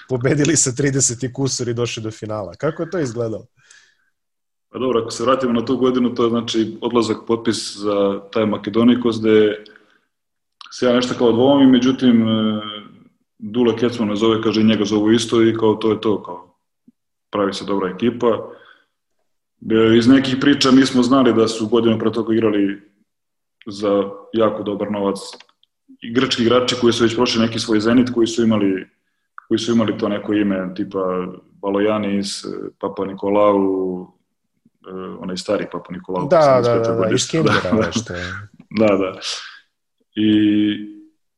[0.09, 2.55] pobedili sa 30 i kusur i došli do finala.
[2.55, 3.47] Kako je to izgledalo?
[4.73, 8.47] Pa dobro, ako se vratimo na tu godinu, to je znači odlazak potpis za taj
[8.47, 9.64] Makedonikos, gde
[10.71, 12.61] se ja nešto kao dvomim, međutim, e,
[13.42, 16.57] Dule Kecman me zove, kaže njega zovu isto i kao to je to, kao
[17.31, 18.26] pravi se dobra ekipa.
[19.70, 22.83] E, iz nekih priča mi smo znali da su godinu pre toga igrali
[23.66, 25.18] za jako dobar novac
[26.03, 28.87] i grčki igrači koji su već prošli neki svoj zenit, koji su imali
[29.48, 31.26] koji su imali to neko ime tipa
[31.62, 32.44] Balojanis,
[32.79, 33.57] Papa Nikolau,
[34.00, 34.09] uh,
[35.20, 36.29] onaj stari Papa Nikolau.
[36.29, 38.14] Da, da, da, da, iz Kindera nešto.
[38.81, 39.20] da, da.
[40.14, 40.31] I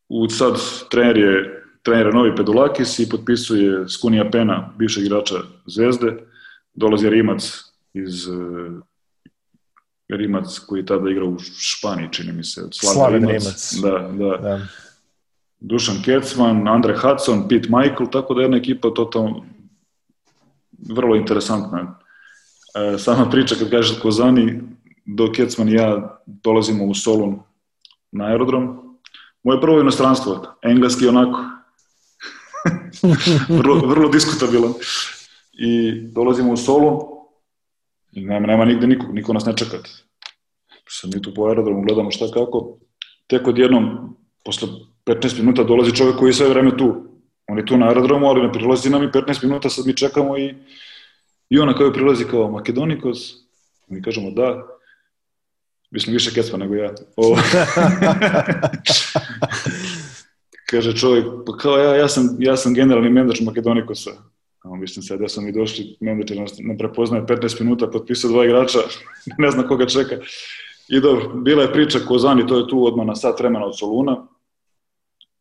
[0.08, 0.54] u sad
[0.90, 5.34] trener je trener novi Pedulakis i potpisuje Skunija Pena, bivšeg igrača
[5.66, 6.16] Zvezde,
[6.74, 7.52] dolazi Rimac
[7.94, 8.82] iz uh,
[10.08, 12.62] Rimac koji je tada igrao u Španiji, čini mi se.
[12.70, 13.42] Slaven Rimac.
[13.42, 13.74] Rimac.
[13.82, 14.36] Da, da.
[14.36, 14.60] da.
[15.60, 19.44] Dušan Kecman, Andre Hudson, Pete Michael, tako da jedna ekipa totalno
[20.94, 21.98] vrlo interesantna.
[22.74, 24.60] E, sama priča kad kažeš Kozani,
[25.06, 27.38] dok Kecman i ja dolazimo u Solun
[28.12, 28.96] na aerodrom,
[29.42, 31.44] moje prvo inostranstvo, engleski onako,
[33.58, 34.72] vrlo, vrlo diskutabilan.
[35.52, 36.98] I dolazimo u Solun,
[38.12, 39.78] i nema, nema nigde nikog, niko nas ne čeka.
[40.88, 42.78] Sam mi tu po aerodromu, gledamo šta kako.
[43.26, 44.68] Tek odjednom, posle
[45.06, 46.94] 15 minuta dolazi čovek koji je sve vreme tu.
[47.48, 50.38] On je tu na aerodromu, ali ne prilazi nam i 15 minuta sad mi čekamo
[50.38, 50.54] i
[51.52, 53.18] I ona kao prilazi kao Makedonikos,
[53.88, 54.62] mi kažemo da,
[55.90, 56.94] mislim više kecpa nego ja.
[57.16, 57.36] O.
[60.72, 64.10] Kaže čovjek, pa kao ja, ja sam, ja sam generalni menadžer Makedonikosa.
[64.64, 68.44] A on mislim sad, ja sam i došli, menadžer ne prepoznaje 15 minuta, potpisao dva
[68.44, 68.78] igrača,
[69.42, 70.16] ne zna koga čeka.
[70.88, 74.16] I dobro, bila je priča Kozani, to je tu odmah na sat vremena od Soluna.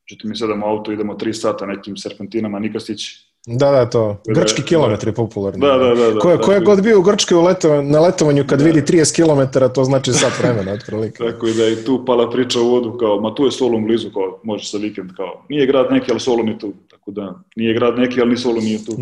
[0.04, 4.22] Međutim, mi sedamo u auto, idemo 3 sata nekim serpentinama, Nikastić, Da, da, to.
[4.28, 5.60] Grčki kilometri je popularni.
[5.60, 6.12] Da, da, da.
[6.12, 8.66] da ko, ko je god bio u Grčkoj u leto, na letovanju kad da.
[8.66, 11.18] vidi 30 km, to znači sat vremena, otprilike.
[11.32, 14.10] Tako i da je tu pala priča u vodu, kao, ma tu je Solun blizu,
[14.14, 16.74] kao, može sa vikend, kao, nije grad neki, ali Solun je tu.
[16.92, 18.92] Tako da, nije grad neki, ali ni Solun nije tu.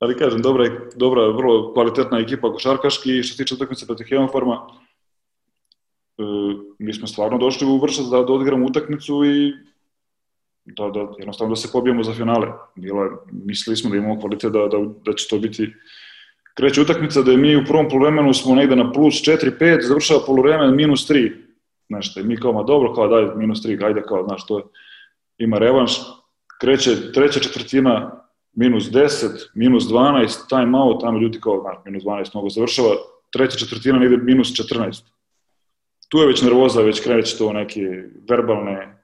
[0.00, 0.64] ali kažem, dobra,
[0.96, 4.66] dobra, vrlo kvalitetna ekipa košarkaški, što se tiče utakmice protiv Hemofarma,
[6.18, 6.22] e,
[6.78, 9.67] mi smo stvarno došli u Vršac da, da odigramo utakmicu i
[10.76, 12.52] da, da jednostavno da se pobijemo za finale.
[12.74, 15.72] Bila, mislili smo da imamo kvalitet da, da, da će to biti
[16.58, 20.70] kreće utakmica da je mi u prvom poluvremenu smo negde na plus 4-5, završava poluvreme
[20.70, 21.32] minus 3.
[21.86, 24.64] Znaš, mi kao, ma dobro, kao daj minus 3, ajde kao, znaš, to je,
[25.38, 25.92] ima revanš.
[26.60, 32.30] Kreće treća četvrtina minus 10, minus 12, time out, tamo ljudi kao, znaš, minus 12
[32.34, 32.90] mnogo završava,
[33.32, 35.02] treća četvrtina negde minus 14.
[36.08, 37.80] Tu je već nervoza, već kreće to neke
[38.28, 38.97] verbalne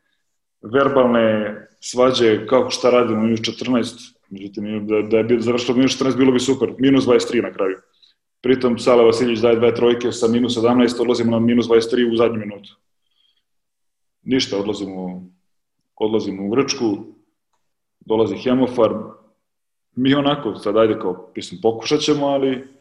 [0.72, 6.32] verbalne svađe kako šta radimo minus 14, međutim da, da je završilo minus 14 bilo
[6.32, 7.76] bi super, minus 23 na kraju.
[8.40, 12.38] Pritom Sala Vasiljić daje dve trojke sa minus 17, odlazimo na minus 23 u zadnju
[12.38, 12.76] minutu.
[14.22, 15.24] Ništa, odlazimo,
[15.96, 16.96] odlazimo u Vrčku,
[18.00, 18.92] dolazi Hemofar,
[19.96, 22.74] mi onako, sad ajde kao, mislim, pokušat ćemo, ali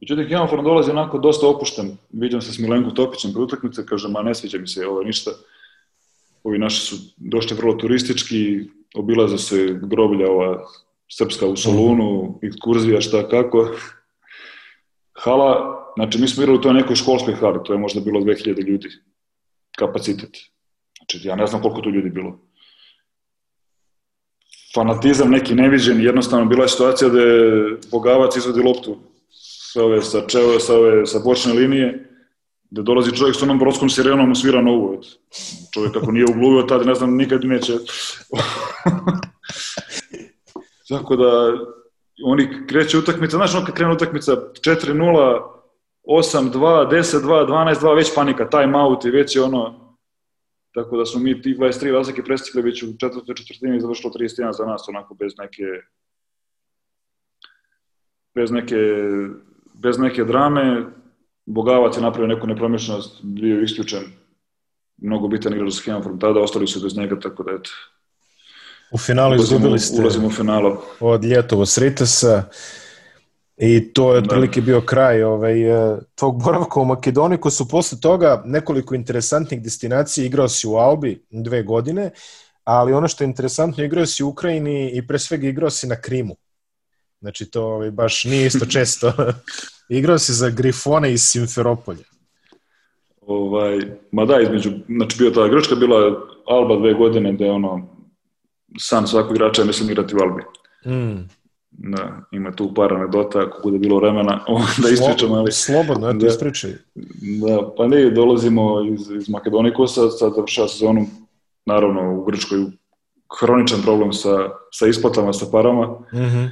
[0.00, 1.96] Međutim, Hemofar dolazi onako dosta opušten.
[2.10, 5.30] Viđam se s Milenko Topićem pre utakmice, kaže, ma ne sviđa mi se ovo ništa
[6.44, 8.60] ovi naši su došli vrlo turistički,
[8.94, 10.66] obilaze se groblja ova
[11.08, 13.70] srpska u Solunu, i Kurzija, šta kako.
[15.12, 18.66] Hala, znači mi smo igrali u toj nekoj školskoj hali, to je možda bilo 2000
[18.66, 18.88] ljudi,
[19.78, 20.38] kapacitet.
[20.98, 22.38] Znači ja ne znam koliko tu ljudi bilo.
[24.74, 28.98] Fanatizam neki neviđen, jednostavno bila je situacija da je Bogavac izvodi loptu
[29.72, 32.09] sa ove, sa, čeo, sa, ove, sa bočne linije,
[32.70, 35.00] da dolazi čovjek s onom brodskom sirenom svira novu.
[35.74, 37.72] Čovjek ako nije ugluvio tad, ne znam, nikad neće.
[40.88, 41.52] Tako da
[42.24, 45.60] oni kreće utakmica, znaš ono kad krenu utakmica 4-0,
[46.04, 49.96] 8-2, 10-2, 12-2, već panika, time out i već je ono,
[50.74, 54.52] tako da smo mi tih 23 razlike prestikli već u četvrtoj četvrtini i završilo 31
[54.52, 55.62] za nas, onako bez neke
[58.34, 58.76] bez neke
[59.74, 60.86] bez neke drame,
[61.50, 64.02] Bogavac je napravio neku nepromišljenost, bio isključen,
[64.96, 67.70] mnogo bitan igrač za Hemafrom tada, ostali su bez njega, tako da eto.
[68.92, 70.76] U finalu izgubili ste ulazimo u finalu.
[71.00, 72.42] od Ljetovo Sritesa
[73.56, 78.00] i to je otprilike bio kraj ovaj, eh, tog boravka u Makedoniji, ko su posle
[78.00, 82.10] toga nekoliko interesantnih destinacija, igrao si u Albi dve godine,
[82.64, 86.00] ali ono što je interesantno, igrao si u Ukrajini i pre svega igrao si na
[86.00, 86.36] Krimu.
[87.20, 89.12] Znači to ovaj, baš nije isto često.
[89.98, 92.04] Igrao si za Grifone iz Simferopolja.
[93.20, 93.78] Ovaj,
[94.12, 97.88] ma da, između, znači bio ta Grčka, bila Alba dve godine, da je ono,
[98.78, 100.42] san svakog igrača, mislim, igrati u Albi.
[100.86, 101.28] Mm.
[101.70, 104.44] Da, ima tu par anegdota, ako bude bilo vremena,
[104.82, 105.52] da ispričam, ali...
[105.52, 106.26] Slobodno, eto, Da.
[106.26, 106.70] ispričaj.
[107.46, 111.06] Da, pa ne, dolazimo iz, iz Makedonikosa, sad završava sezonu,
[111.66, 112.58] naravno u Grčkoj
[113.40, 115.98] hroničan problem sa, sa isplatama, sa parama.
[116.14, 116.44] Mhm.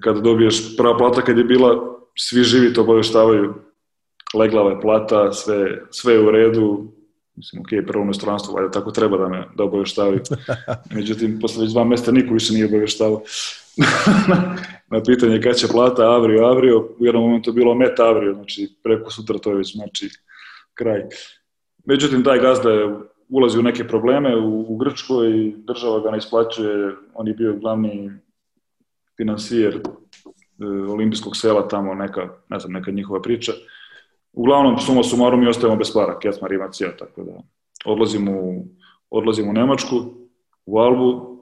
[0.00, 3.54] Kada dobiješ prva plata kad je bila, svi živi to obaveštavaju,
[4.34, 6.92] leglava je plata, sve, sve je u redu,
[7.36, 10.20] mislim, ok, prvo inostranstvo, valjda tako treba da me da obaveštavaju.
[10.96, 13.22] Međutim, posle već dva mesta niko više nije obaveštavao.
[14.90, 18.68] na pitanje kada će plata Avrio, Avrio, u jednom momentu je bilo Met Avrio, znači
[18.82, 20.08] preko sutra to je već znači
[20.74, 21.02] kraj.
[21.84, 22.96] Međutim, taj gazda je
[23.28, 28.10] ulazi u neke probleme u, u Grčkoj država ga ne isplaćuje, on je bio glavni
[29.16, 29.80] finansijer
[30.66, 33.52] olimpijskog sela tamo, neka, ne znam, neka njihova priča.
[34.32, 37.32] Uglavnom, suma sumarum mi ostajemo bez para, Kecmar ima cijel, tako da
[37.84, 38.66] odlazim u,
[39.10, 39.96] odlazim u Nemačku,
[40.66, 41.38] u Albu,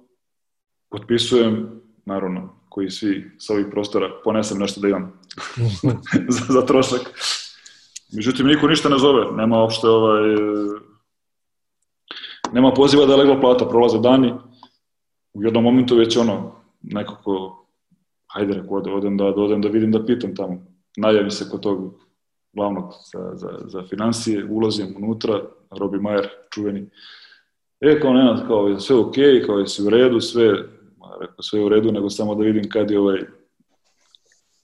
[0.90, 5.20] potpisujem, naravno, koji svi sa ovih prostora ponesem nešto da imam
[6.34, 7.00] za, za trošak.
[8.12, 10.36] Međutim, niko ništa ne zove, nema uopšte ovaj, e,
[12.52, 14.32] nema poziva da je legla plata, prolaze dani,
[15.32, 16.52] u jednom momentu već ono,
[16.82, 17.65] nekako,
[18.36, 20.60] hajde reko, ode- odem da, da, odem da vidim, da pitam tamo.
[20.96, 22.00] Najavi se kod tog
[22.52, 26.86] glavnog za, za, za financije, ulazim unutra, Robi Majer, čuveni.
[27.80, 30.48] E, kao Nenad, kao sve okay, kao sve u redu, sve,
[31.20, 33.20] rekao, sve u redu, nego samo da vidim kad je ovaj,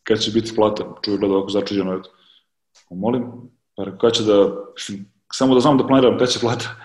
[0.02, 0.94] kad će biti plata.
[1.04, 2.10] Čovjek gleda ovako začuđeno, eto.
[2.90, 3.24] Molim,
[3.76, 4.56] pa rekao, kad će da,
[5.32, 6.76] samo da znam da planiram kad će plata.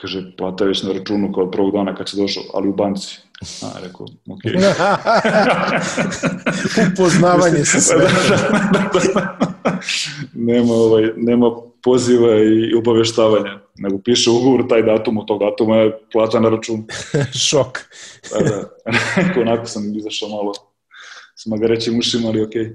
[0.00, 2.72] Kaže, plata je već na računu kao od prvog dana kad si došao, ali u
[2.72, 3.18] banci.
[3.62, 4.52] A, rekao, okej.
[6.92, 8.08] Upoznavanje sa sve.
[10.34, 11.50] nema, ovaj, nema
[11.82, 16.84] poziva i obaveštavanja, nego piše ugovor taj datum, od tog datuma je plata na račun.
[17.48, 17.78] Šok.
[18.32, 18.70] Da, da.
[19.40, 20.52] Onako sam izašao malo
[21.36, 22.40] s magarećim ušima, ali.
[22.40, 22.74] Okay.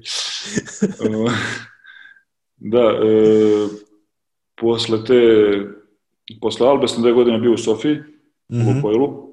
[2.58, 3.68] da, e,
[4.56, 5.22] posle te,
[6.42, 7.98] posle Albe sam dve godine bio u Sofiji,
[8.50, 8.76] u Mhm.
[8.76, 9.26] Lukoilu.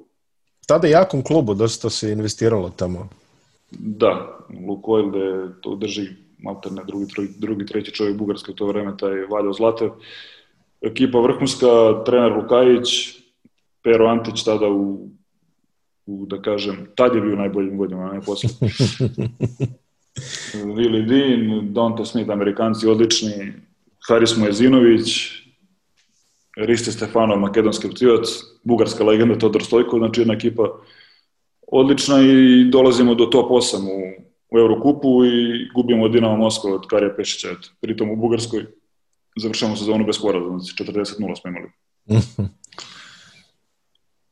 [0.67, 3.09] Tada je jakom klubu, dosta se investiralo tamo.
[3.71, 7.05] Da, Lukoil gde to drži malterne drugi,
[7.37, 9.89] drugi, treći čovjek Bugarske u to vreme, taj Valjo Zlatev.
[10.81, 11.67] Ekipa vrhunska,
[12.05, 12.87] trener Lukajić,
[13.83, 15.09] Pero Antić tada u,
[16.05, 18.49] u da kažem, tad je bio najboljim godinama, ne posle.
[20.53, 23.53] Willi Dean, Dante Smith, Amerikanci odlični,
[24.07, 25.31] Haris Mojezinović,
[26.55, 28.27] Riste Stefanov, makedonski opcivac,
[28.63, 30.69] bugarska legenda Todor Stojko, znači jedna ekipa
[31.67, 36.87] odlična i dolazimo do top 8 u, u Eurokupu i gubimo od Dinama Moskva od
[36.87, 37.69] Karija Pešića, eto.
[37.81, 38.65] pritom u Bugarskoj
[39.35, 41.69] završamo sezonu bez poraza, znači 40-0 smo imali.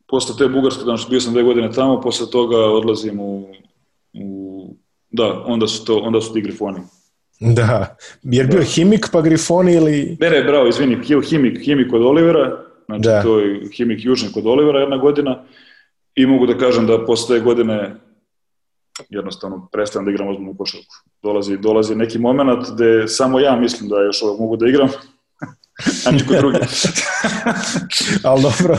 [0.07, 3.47] Posle te Bugarske, znači bio sam dve godine tamo, posle toga odlazim u,
[4.13, 4.75] u
[5.09, 6.79] da, onda su to, onda su ti grifoni.
[7.41, 7.95] Da.
[8.23, 10.17] Jer bio Himik pa Grifoni ili...
[10.19, 10.97] Ne, ne, bravo, izvini,
[11.29, 13.21] Himik, Himik kod Olivera, znači Da.
[13.21, 15.43] to je Himik Južni kod Olivera jedna godina
[16.15, 17.95] i mogu da kažem da posle godine
[19.09, 20.95] jednostavno prestajem da igram ozbiljnu košarku.
[21.23, 24.89] Dolazi, dolazi neki moment gde samo ja mislim da još ovo mogu da igram,
[26.07, 26.57] a niko drugi.
[28.23, 28.77] Ali dobro,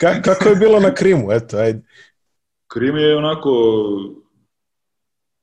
[0.00, 1.32] Ka kako je bilo na Krimu?
[1.32, 1.80] Eto, ajde.
[2.68, 3.50] Krim je onako,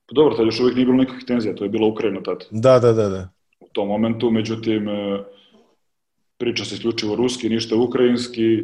[0.06, 2.46] pa dobro, tad još uvijek nije bilo nekakvih tenzija, to je bila Ukrajina tad.
[2.52, 3.30] Da, da, da, da.
[3.60, 5.24] u tom momentu, međutim, e,
[6.38, 8.64] priča se isključivo ruski, ništa ukrajinski,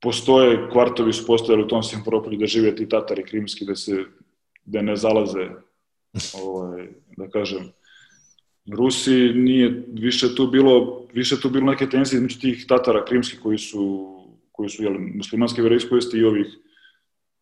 [0.00, 4.04] postoje, kvartovi su postojali u tom Simferopolju da žive ti Tatari krimski, da se
[4.64, 5.48] da ne zalaze,
[6.44, 7.72] ovaj, da kažem,
[8.76, 13.58] Rusi nije više tu bilo više tu bilo neke tenzije između tih Tatara krimskih koji
[13.58, 14.14] su
[14.52, 16.46] koji su jel, muslimanske veroispovesti i ovih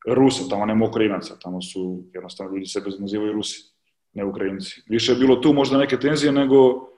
[0.06, 3.72] Rusa, tamo nema Ukrajinaca, tamo su jednostavno ljudi sebe nazivaju Rusi,
[4.12, 4.82] ne Ukrajinci.
[4.88, 6.88] Više je bilo tu možda neke tenzije nego,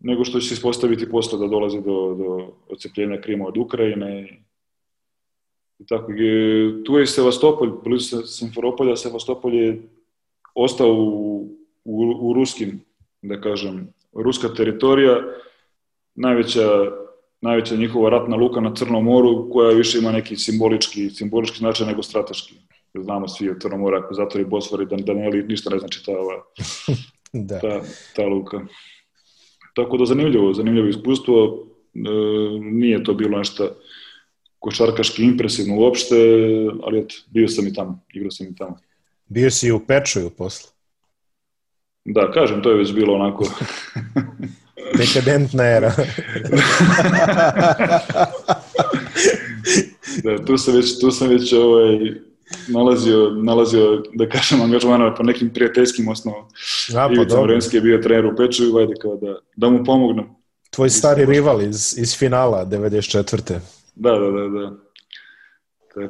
[0.00, 4.40] nego što će se ispostaviti posle da dolazi do, do odcepljenja Krima od Ukrajine.
[5.78, 9.82] I tako, je, tu je Sevastopolj, blizu Simferopolja, Sevastopolj je
[10.54, 11.48] ostao u,
[11.84, 12.80] u, u ruskim,
[13.22, 15.22] da kažem, ruska teritorija,
[16.14, 16.68] najveća
[17.40, 22.02] najveća njihova ratna luka na Crnom moru, koja više ima neki simbolički, simbolički značaj nego
[22.02, 22.54] strateški.
[22.94, 26.12] Znamo svi od Crnog mora, ako zatvori Bosfor i Dan Daneli, ništa ne znači ta,
[26.12, 26.42] ova,
[27.48, 27.60] da.
[27.60, 27.80] ta,
[28.16, 28.60] ta luka.
[29.74, 31.64] Tako da zanimljivo, zanimljivo iskustvo.
[31.94, 32.00] E,
[32.60, 33.68] nije to bilo nešto
[34.58, 36.16] košarkaški impresivno uopšte,
[36.82, 38.78] ali et, bio sam i tamo, igrao sam i tamo.
[39.26, 40.70] Bio si i u Pečuju posle?
[42.04, 43.44] Da, kažem, to je već bilo onako
[44.96, 45.94] Dekadentna era.
[50.24, 51.98] da, tu sam već, tu sam već ovaj,
[52.68, 56.46] nalazio, nalazio, da kažem, angažmana po nekim prijateljskim osnovama.
[56.88, 59.84] Ja, pa Ivica Vrenski je bio trener u Peču i vajde kao da, da mu
[59.84, 60.26] pomognem.
[60.70, 63.58] Tvoj stari rival iz, iz finala 94.
[63.94, 64.72] Da, da, da, da.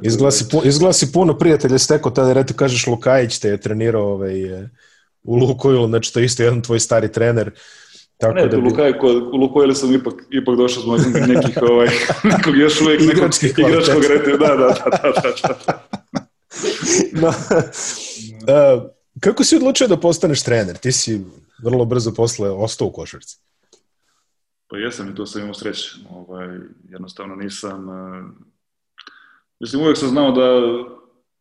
[0.02, 4.42] Izglasi, izglasi puno prijatelja steko, tada reto kažeš Lukajić te je trenirao ovaj,
[5.22, 7.50] u Lukovilu, znači to je isto jedan tvoj stari trener
[8.18, 8.62] Tako ne, da bi...
[8.62, 10.98] Lukaj, kod Lukojele sam ipak, ipak došao zbog
[11.28, 11.88] nekih, ovaj,
[12.24, 14.30] nekog još uvijek nekog igračkog rete.
[14.30, 15.54] Da, da, da, da, da.
[15.66, 15.84] da.
[17.12, 17.28] no,
[18.78, 18.90] uh,
[19.20, 20.76] kako si odlučio da postaneš trener?
[20.76, 21.20] Ti si
[21.64, 23.38] vrlo brzo posle ostao u košarci.
[24.68, 25.96] Pa jesam i to sam imao sreće.
[26.10, 26.48] Ovaj,
[26.88, 27.88] jednostavno nisam...
[27.88, 28.24] Uh,
[29.60, 30.48] mislim, uvijek sam znao da,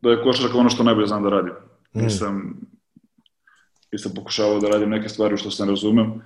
[0.02, 1.54] da je košarka ono što najbolje znam da radim.
[1.94, 2.04] Mm.
[2.04, 2.58] Nisam,
[3.92, 6.22] nisam pokušavao da radim neke stvari što se ne razumem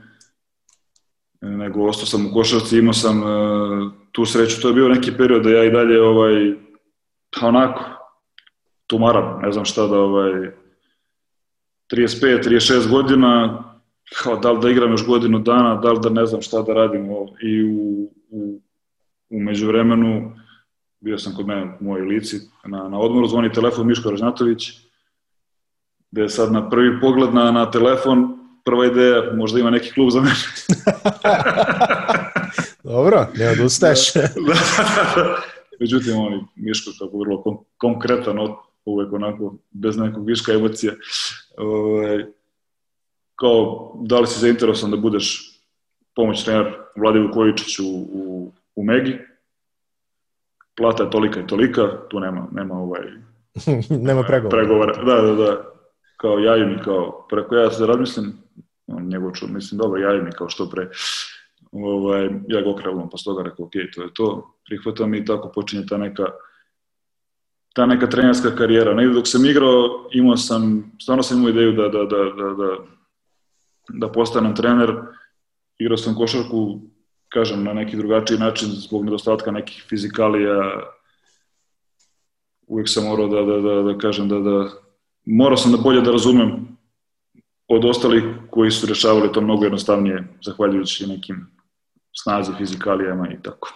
[1.42, 5.44] nego ostao sam u košarci, imao sam uh, tu sreću, to je bio neki period
[5.44, 6.54] da ja i dalje ovaj,
[7.40, 7.84] pa onako,
[8.88, 10.52] tumaram, ne znam šta da ovaj,
[11.92, 13.64] 35, 36 godina,
[14.24, 16.74] kao da li da igram još godinu dana, da li da ne znam šta da
[16.74, 17.06] radim
[17.44, 18.62] i u, u,
[19.30, 20.32] u međuvremenu
[21.00, 24.72] bio sam kod mene u mojoj lici na, na odmoru, zvoni telefon Miško Ražnatović,
[26.12, 30.10] gde je sad na prvi pogled na, na telefon prva ideja, možda ima neki klub
[30.10, 30.36] za mene.
[32.84, 34.14] Dobro, ne odustaješ.
[34.14, 35.42] da, da, da.
[35.80, 38.38] Međutim, oni, Miško, kako vrlo kon konkretan,
[38.86, 40.98] uvek onako, bez nekog viška emocije,
[41.58, 42.26] ove, ovaj,
[43.36, 45.52] kao, da li si zainteresovan da budeš
[46.16, 49.18] pomoć trener Vladi Vukovičić u, u, u Megi,
[50.76, 53.02] plata je tolika i tolika, tu nema, nema ovaj,
[54.08, 54.58] nema pregovora.
[54.58, 55.04] pregovora.
[55.04, 55.72] Da, da, da.
[56.18, 58.34] Kao jaju mi, kao, preko ja se razmislim,
[58.96, 60.90] on njegov čud, mislim, dobro, javi mi kao što pre.
[61.72, 65.86] Ovaj, ja ga okrevam, pa stoga rekao, ok, to je to, prihvatam i tako počinje
[65.86, 66.26] ta neka
[67.74, 68.94] ta neka trenerska karijera.
[68.94, 72.78] Negde dok sam igrao, imao sam, stvarno sam imao ideju da, da, da, da, da,
[73.90, 74.96] da postanem trener.
[75.78, 76.80] Igrao sam košarku,
[77.30, 80.84] kažem, na neki drugačiji način zbog nedostatka nekih fizikalija.
[82.68, 84.70] Uvijek sam morao da, da, da, da kažem da, da
[85.26, 86.78] morao sam da bolje da razumem
[87.72, 91.48] od ostalih koji su rešavali to mnogo jednostavnije, zahvaljujući nekim
[92.14, 93.74] snazi, fizikalijama i tako.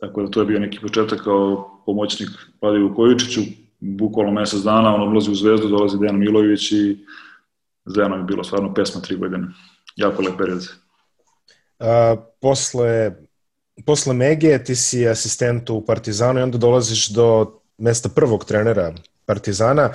[0.00, 2.28] Tako da to je bio neki početak kao pomoćnik
[2.62, 3.40] Vladi Vukovičiću,
[3.80, 7.06] bukvalno mesec dana, on odlazi u Zvezdu, dolazi Dejan Milović i
[7.84, 9.48] Zdenom je bilo stvarno pesma tri godine.
[9.96, 10.68] Jako lep period.
[11.78, 13.16] A, posle,
[13.86, 18.92] posle Mege ti si asistent u Partizanu i onda dolaziš do mesta prvog trenera
[19.26, 19.90] Partizana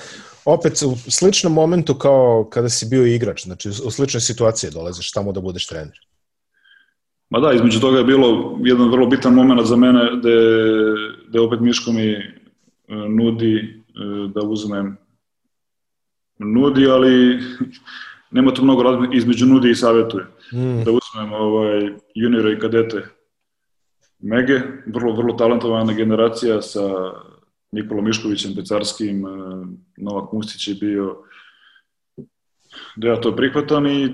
[0.45, 5.31] opet u sličnom momentu kao kada si bio igrač, znači u sličnoj situaciji dolaziš tamo
[5.31, 5.99] da budeš trener.
[7.29, 10.37] Ma da, između toga je bilo jedan vrlo bitan moment za mene gde,
[11.29, 12.21] gde opet Miško mi e,
[12.87, 13.63] nudi e,
[14.35, 14.97] da uzmem
[16.37, 17.39] nudi, ali
[18.35, 20.25] nema tu mnogo razlika između nudi i savjetuje.
[20.53, 20.83] Mm.
[20.83, 23.03] Da uzmem ovaj, juniora i kadete
[24.19, 26.81] Mege, vrlo, vrlo talentovana generacija sa
[27.71, 29.29] Nikolom Miškovićem Pecarskim, e,
[29.97, 31.17] Novak Mustić je bio
[32.95, 34.13] da ja to prihvatam i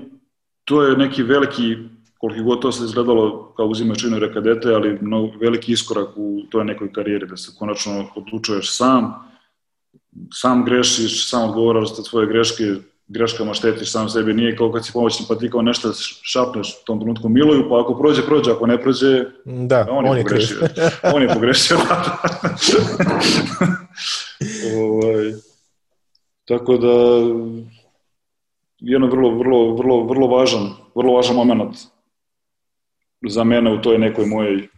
[0.64, 1.76] to je neki veliki,
[2.18, 6.64] koliko god to se izgledalo kao uzimaš činore kadete, ali mnogo, veliki iskorak u toj
[6.64, 9.14] nekoj karijeri, da se konačno odlučuješ sam,
[10.32, 12.74] sam grešiš, sam odgovaraš za svoje greške,
[13.08, 15.92] greškama štetiš sam sebi, nije kao kad si pomoćni pa ti kao nešto
[16.22, 20.16] šapneš u tom trenutku miluju, pa ako prođe, prođe, ako ne prođe, da, on, on
[20.16, 20.56] je pogrešio.
[21.14, 22.18] on je pogrešio, da.
[24.76, 25.32] ovaj,
[26.44, 26.94] tako da,
[28.78, 31.76] jedno vrlo, vrlo, vrlo, vrlo važan, vrlo važan moment
[33.28, 34.68] za mene u toj nekoj mojoj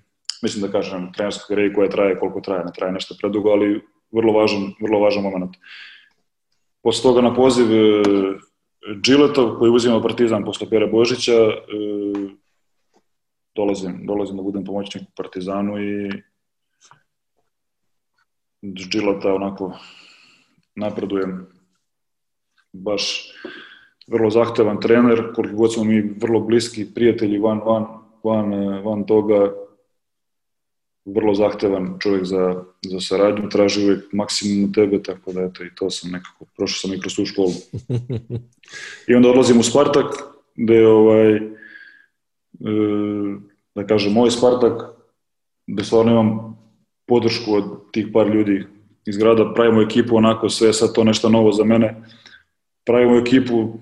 [0.42, 3.80] mislim da kažem, trenerska karijera koja traje koliko traje, ne traje nešto predugo, ali
[4.12, 5.56] vrlo važan, vrlo važan moment.
[6.82, 8.02] Posle toga na poziv e,
[9.02, 11.60] Džiletov koji uzima Partizan posle Pere Božića e,
[13.54, 16.10] dolazim, dolazim da budem pomoćnik Partizanu i
[18.64, 19.72] Džileta onako
[20.74, 21.46] napredujem.
[22.72, 23.32] Baš
[24.08, 27.86] vrlo zahtevan trener, koliko god smo mi vrlo bliski prijatelji van, van,
[28.24, 28.52] van,
[28.84, 29.52] van toga,
[31.04, 35.74] vrlo zahtevan čovjek za, za saradnju, traži uvijek maksimum od tebe, tako da eto i
[35.74, 37.52] to sam nekako, prošao sam i kroz tu školu.
[39.08, 40.06] I onda odlazim u Spartak,
[40.56, 41.40] gde je ovaj, e,
[43.74, 44.82] da kažem, moj Spartak,
[45.66, 46.58] gde stvarno imam
[47.06, 48.64] podršku od tih par ljudi
[49.06, 52.02] iz grada, pravimo ekipu onako, sve sad to nešto novo za mene,
[52.86, 53.78] pravimo ekipu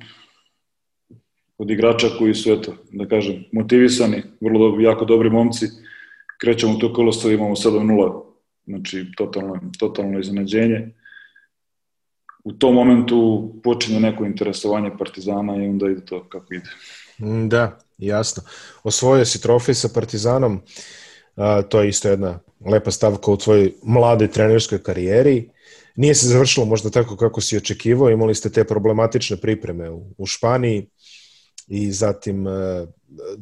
[1.58, 5.66] od igrača koji su, eto, da kažem, motivisani, vrlo dobro, jako dobri momci,
[6.38, 8.22] krećemo to kolosto, imamo 7-0,
[8.66, 10.94] znači totalno, totalno iznenađenje.
[12.44, 16.70] U tom momentu počinje neko interesovanje Partizana i onda ide to kako ide.
[17.20, 18.42] Mm, da, jasno.
[18.82, 20.60] Osvojio si trofej sa Partizanom,
[21.36, 25.50] a, to je isto jedna lepa stavka u tvojoj mlade trenerskoj karijeri.
[25.96, 30.26] Nije se završilo možda tako kako si očekivao, imali ste te problematične pripreme u, u
[30.26, 30.86] Španiji
[31.68, 32.86] i zatim a,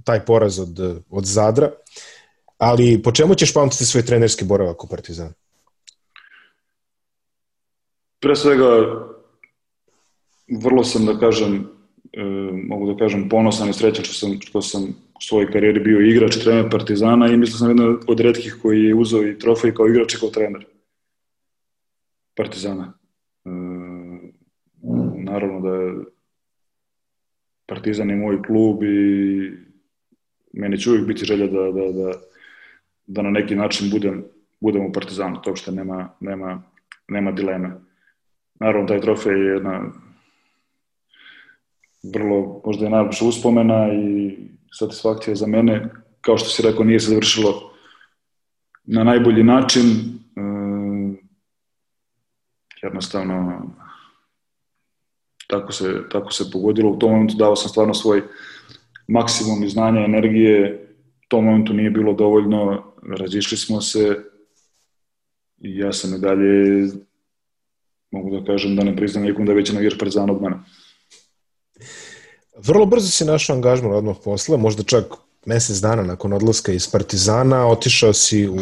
[0.05, 1.71] taj poraz od, od Zadra.
[2.59, 5.33] Ali po čemu ćeš pamtiti svoj trenerski boravak u Partizanu?
[8.21, 8.67] Pre svega,
[10.63, 11.69] vrlo sam, da kažem,
[12.13, 12.25] e,
[12.69, 14.83] mogu da kažem, ponosan i srećan što sam, što sam
[15.15, 18.95] u svojoj karijeri bio igrač trener Partizana i mislim sam jedan od redkih koji je
[18.95, 20.67] uzao i trofej kao igrač i kao trener
[22.37, 22.93] Partizana.
[23.45, 23.51] E,
[25.25, 25.93] naravno da je
[27.67, 29.51] Partizan je moj klub i
[30.53, 32.13] meni će uvijek biti želja da, da, da,
[33.07, 34.25] da na neki način budem,
[34.61, 36.63] budem u Partizanu, to uopšte nema, nema,
[37.09, 37.71] nema dileme.
[38.61, 39.93] Naravno, taj trofej je jedna
[42.15, 44.37] vrlo, možda je najbolša uspomena i
[44.73, 45.91] satisfakcija za mene.
[46.21, 47.73] Kao što si rekao, nije se završilo
[48.85, 49.83] na najbolji način.
[49.83, 50.43] E,
[52.83, 53.63] jednostavno,
[55.47, 56.91] tako se, tako se pogodilo.
[56.91, 58.23] U tom momentu dao sam stvarno svoj
[59.09, 60.83] maksimum i znanja, energije.
[61.25, 64.25] U tom momentu nije bilo dovoljno razišli smo se
[65.59, 66.87] i ja sam i dalje
[68.11, 70.57] mogu da kažem da ne priznam nikom da je veći navijač Partizana od mene.
[72.57, 75.05] Vrlo brzo si našao angažman odmah posle, možda čak
[75.47, 78.57] mesec dana nakon odlaska iz Partizana, otišao si u,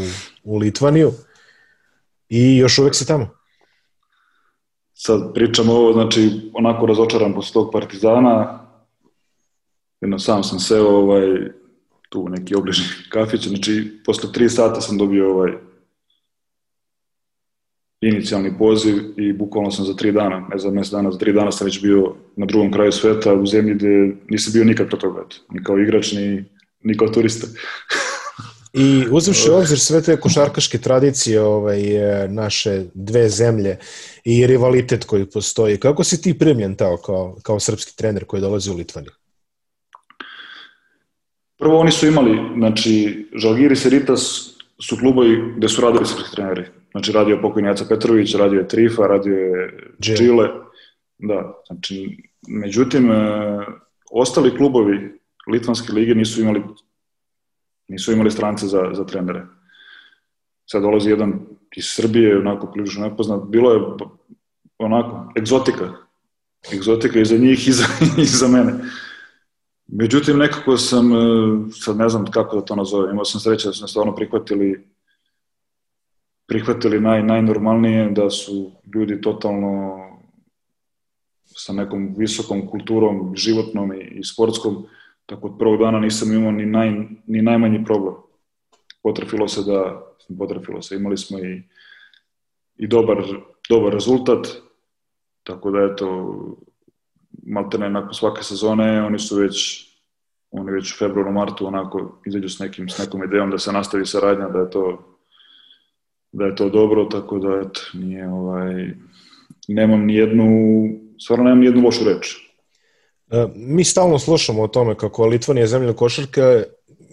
[0.45, 1.13] u Litvaniju
[2.29, 3.29] i još uvek si tamo.
[4.93, 8.67] Sad pričam ovo, znači, onako razočaran posle tog Partizana,
[10.01, 11.27] jedno sam sam seo, ovaj,
[12.15, 15.53] tu neki obližni kafić, znači posle tri sata sam dobio ovaj
[18.01, 21.53] inicijalni poziv i bukvalno sam za tri dana, ne za mesec dana, za tri dana
[21.53, 25.25] sam već bio na drugom kraju sveta, u zemlji gde nisam bio nikad pro toga,
[25.51, 26.45] ni kao igrač, ni,
[26.85, 27.47] ni kao turista.
[28.85, 31.83] I uzavši obzir sve te košarkaške tradicije ovaj,
[32.29, 33.79] naše dve zemlje
[34.25, 38.71] i rivalitet koji postoji, kako si ti primljen tao kao, kao srpski trener koji dolazi
[38.71, 39.13] u Litvaniju?
[41.59, 44.51] Prvo oni su imali, znači, Žalgiris i Ritas
[44.81, 46.65] su klubovi gde su radili srpski treneri.
[46.91, 50.49] Znači, radio pokojni Jaca Petrović, radio je Trifa, radio je Čile.
[51.19, 53.17] Da, znači, međutim, e,
[54.11, 56.63] ostali klubovi Litvanske lige nisu imali
[57.89, 59.47] nisu imali strance za, za trenere.
[60.67, 61.41] Sad dolazi jedan
[61.77, 63.49] iz Srbije, onako prilično nepoznat.
[63.49, 63.81] Bilo je
[64.79, 65.93] onako, egzotika.
[66.73, 67.85] Egzotika i za njih i za,
[68.23, 68.73] i za mene.
[69.87, 71.17] Međutim, nekako sam, e,
[71.73, 74.95] sad ne znam kako da to nazovem, imao sam sreće da su stvarno prihvatili
[76.47, 80.01] prihvatili naj, najnormalnije da su ljudi totalno
[81.45, 84.87] sa nekom visokom kulturom životnom i, i sportskom,
[85.27, 86.91] tako od prvog dana nisam imao ni, naj,
[87.27, 88.15] ni najmanji problem.
[89.03, 90.03] Potrefilo se da,
[90.39, 91.63] potrefilo se, imali smo i,
[92.77, 93.25] i dobar,
[93.69, 94.49] dobar rezultat,
[95.43, 96.37] tako da eto,
[97.47, 99.85] maltene nakon svake sezone, oni su već
[100.51, 104.07] oni već u februaru, martu onako izađu s, nekim, s nekom idejom da se nastavi
[104.07, 105.15] saradnja, da je to
[106.35, 108.91] da je to dobro, tako da eto, nije ovaj,
[109.69, 110.47] nemam ni jednu,
[111.19, 112.37] stvarno nemam ni jednu lošu reč.
[113.31, 116.63] E, mi stalno slušamo o tome kako Litvanija zemlja košarka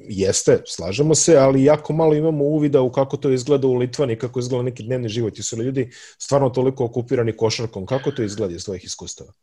[0.10, 4.40] jeste, slažemo se, ali jako malo imamo uvida u kako to izgleda u Litvani, kako
[4.40, 5.40] izgleda neki dnevni život.
[5.40, 7.86] I su li ljudi stvarno toliko okupirani košarkom?
[7.86, 9.34] Kako to izgleda iz tvojih iskustava?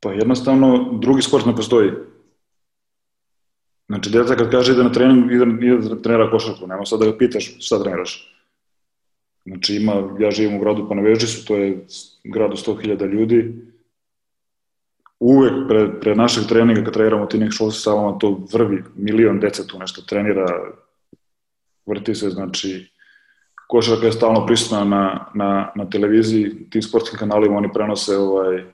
[0.00, 1.90] Pa jednostavno drugi sport ne postoji.
[3.88, 7.06] Znači, djeca kad kaže ide na trening, ide, ide da trenira košarku, nema sad da
[7.06, 8.36] ga pitaš šta treniraš.
[9.44, 11.86] Znači, ima, ja živim u gradu Panavežisu, to je
[12.24, 13.54] grad od 100.000 ljudi.
[15.20, 19.66] Uvek pre, pre našeg treninga, kad treniramo ti nekih školskih salama, to vrvi, milion deca
[19.66, 20.46] tu nešto trenira,
[21.86, 22.90] vrti se, znači,
[23.68, 28.64] košarka je stalno prisutna na, na, na televiziji, tim sportskim kanalima oni prenose ovaj,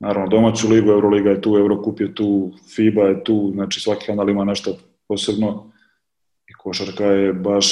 [0.00, 4.30] naravno domaću ligu, Euroliga je tu, Eurocup je tu, FIBA je tu, znači svaki kanal
[4.30, 4.78] ima nešto
[5.08, 5.72] posebno
[6.48, 7.66] i košarka je baš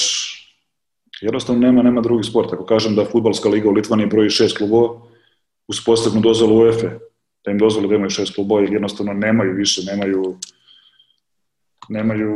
[1.20, 2.52] jednostavno nema, nema drugi sport.
[2.52, 5.00] Ako kažem da futbalska liga u Litvaniji broji šest klubova,
[5.68, 6.88] uz posebnu dozvolu UEFA,
[7.44, 10.36] da im dozvole da imaju šest klubova, jednostavno nemaju više, nemaju
[11.88, 12.34] nemaju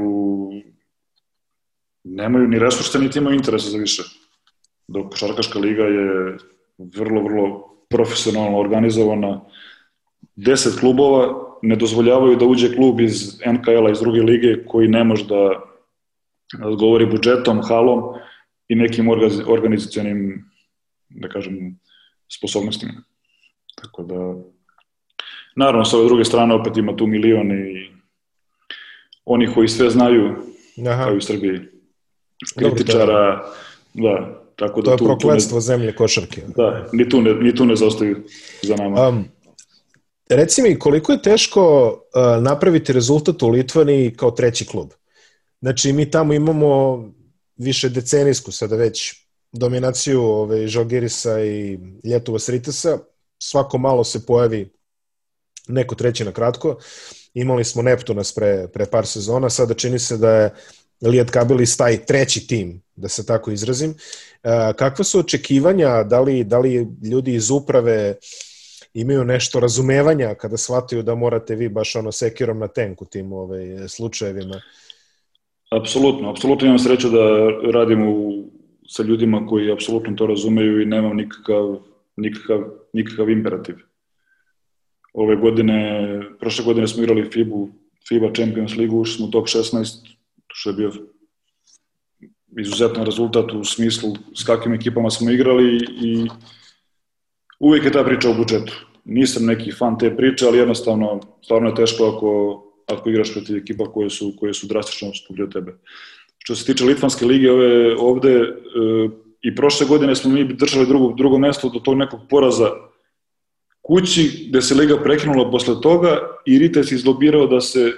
[2.05, 4.03] nemaju ni resursa, niti imaju interesa za više.
[4.89, 6.37] Dok košarkaška liga je
[6.79, 9.41] vrlo, vrlo profesionalno organizovana,
[10.37, 15.25] deset klubova ne dozvoljavaju da uđe klub iz NKL-a, iz druge lige, koji ne može
[15.27, 15.61] da
[16.65, 18.03] odgovori budžetom, halom
[18.69, 19.09] i nekim
[19.47, 20.45] organizacijonim,
[21.09, 21.79] da kažem,
[22.29, 22.93] sposobnostima.
[23.83, 24.35] Tako da,
[25.57, 27.91] naravno, sa ove druge strane opet ima tu milione i
[29.25, 30.37] oni koji sve znaju,
[30.91, 31.05] Aha.
[31.05, 31.61] kao i u Srbiji,
[32.59, 33.37] kritičara,
[33.95, 34.21] Dobro, da.
[34.21, 36.43] da, tako da to je tu, prokledstvo tu ne, zemlje košarke.
[36.57, 38.17] Da, ni tu ne, ni tu ne zaostaju
[38.63, 39.09] za nama.
[39.09, 39.25] Um,
[40.29, 44.91] Reci mi, koliko je teško uh, napraviti rezultat u Litvani kao treći klub?
[45.61, 47.03] Znači, mi tamo imamo
[47.57, 49.15] više decenijsku sada već
[49.53, 52.99] dominaciju ove, Žalgirisa i Ljetova Sritesa.
[53.39, 54.73] Svako malo se pojavi
[55.69, 56.79] neko treći na kratko.
[57.35, 60.55] Imali smo Neptunas pre, pre par sezona, sada čini se da je
[61.03, 63.91] Lijat Kabilis taj treći tim, da se tako izrazim.
[63.91, 68.52] Uh, kakva su očekivanja, da li, da li ljudi iz uprave uh,
[68.95, 73.89] imaju nešto razumevanja kada shvataju da morate vi baš ono sekirom na tenku tim ovaj,
[73.89, 74.61] slučajevima.
[75.71, 78.45] Apsolutno, apsolutno imam sreću da radim u,
[78.89, 81.77] sa ljudima koji apsolutno to razumeju i nemam nikakav,
[82.17, 83.77] nikakav, nikakav imperativ.
[85.15, 87.69] Ove godine, prošle godine smo igrali FIBU,
[88.09, 90.15] FIBA Champions League, ušli smo u top 16,
[90.53, 90.93] što je bio
[92.61, 96.29] izuzetan rezultat u smislu s kakvim ekipama smo igrali i
[97.63, 98.75] uvijek je ta priča o budžetu.
[99.05, 102.31] Nisam neki fan te priče, ali jednostavno, stvarno je teško ako,
[102.87, 105.75] ako igraš protiv ekipa koje su, koje su drastično skuplje od tebe.
[106.39, 108.49] Što se tiče Litvanske lige, ove, ovde e,
[109.43, 112.71] i prošle godine smo mi držali drugo, drugo mesto do tog nekog poraza
[113.83, 117.93] kući, gde se liga prekinula posle toga i Rites izlobirao da se e,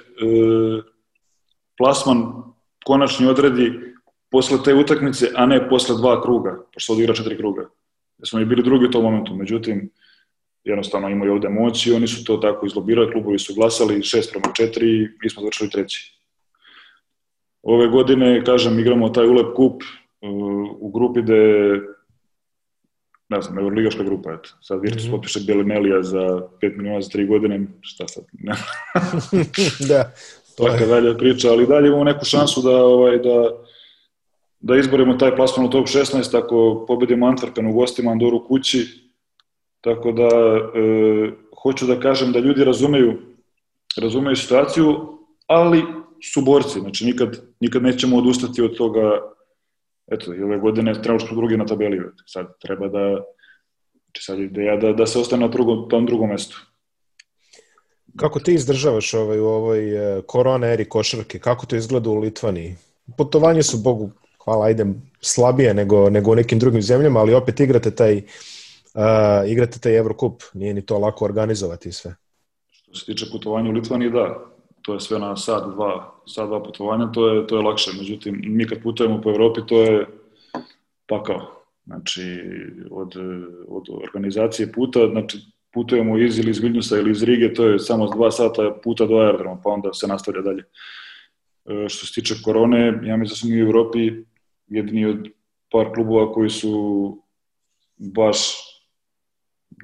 [1.79, 2.23] plasman
[2.85, 3.73] konačni odredi
[4.31, 7.69] posle te utakmice, a ne posle dva kruga, pošto odigra četiri kruga
[8.19, 9.91] da smo i bili drugi u tom momentu, međutim,
[10.65, 14.85] jednostavno imaju ovde moći, oni su to tako izlobirali, klubovi su glasali 6 prema 4
[14.85, 16.21] i mi smo završili treći.
[17.63, 20.31] Ove godine, kažem, igramo taj ulep kup uh,
[20.81, 21.35] u grupi gde
[23.29, 24.51] ne znam, Euroligaška grupa, eto.
[24.61, 25.11] Sad Virtus mm -hmm.
[25.11, 26.19] potpiše Belimelija za
[26.63, 28.55] 5 miliona za 3 godine, šta sad, ne.
[29.89, 30.13] da.
[30.57, 33.65] To je dalje priča, ali dalje imamo neku šansu da, ovaj, da
[34.65, 38.87] da izborimo taj plasman u top 16 ako pobedimo Antwerpen u gostima Andoru kući.
[39.81, 41.31] Tako da e,
[41.63, 43.19] hoću da kažem da ljudi razumeju
[44.01, 45.83] razumeju situaciju, ali
[46.33, 49.21] su borci, znači nikad, nikad nećemo odustati od toga
[50.07, 53.21] eto, i ove godine trenutno smo drugi na tabeli, sad treba da
[54.05, 56.57] znači sad ideja da, da se ostane na drugom, tom drugom mestu.
[58.17, 61.39] Kako ti izdržavaš ovaj, u ovoj e, korona eri košarke?
[61.39, 62.77] Kako to izgleda u Litvaniji?
[63.17, 64.11] Putovanje su, Bogu
[64.45, 69.79] hvala, idem slabije nego, nego u nekim drugim zemljama, ali opet igrate taj, uh, igrate
[69.79, 72.15] taj Eurocup, nije ni to lako organizovati sve.
[72.71, 76.63] Što se tiče putovanja u Litvaniji, da, to je sve na sad, dva, sad dva
[76.63, 77.91] putovanja, to je, to je lakše.
[77.99, 80.07] Međutim, mi kad putujemo po Evropi, to je
[81.09, 81.41] pakao.
[81.87, 82.23] Znači,
[82.91, 83.15] od,
[83.69, 85.39] od organizacije puta, znači,
[85.73, 89.15] putujemo iz ili iz Vilniusa ili iz Rige, to je samo dva sata puta do
[89.15, 90.65] aerodroma, pa onda se nastavlja dalje.
[91.67, 94.13] E, što se tiče korone, ja mislim da smo mi u Evropi
[94.67, 95.29] jedini od
[95.73, 96.75] par klubova koji su
[97.97, 98.39] baš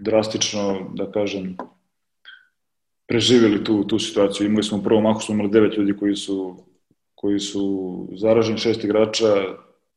[0.00, 1.56] drastično, da kažem,
[3.06, 4.46] preživjeli tu, tu situaciju.
[4.46, 6.56] Imali smo u prvom mahu smo imali devet ljudi koji su,
[7.14, 7.64] koji su
[8.16, 9.34] zaraženi, šest igrača,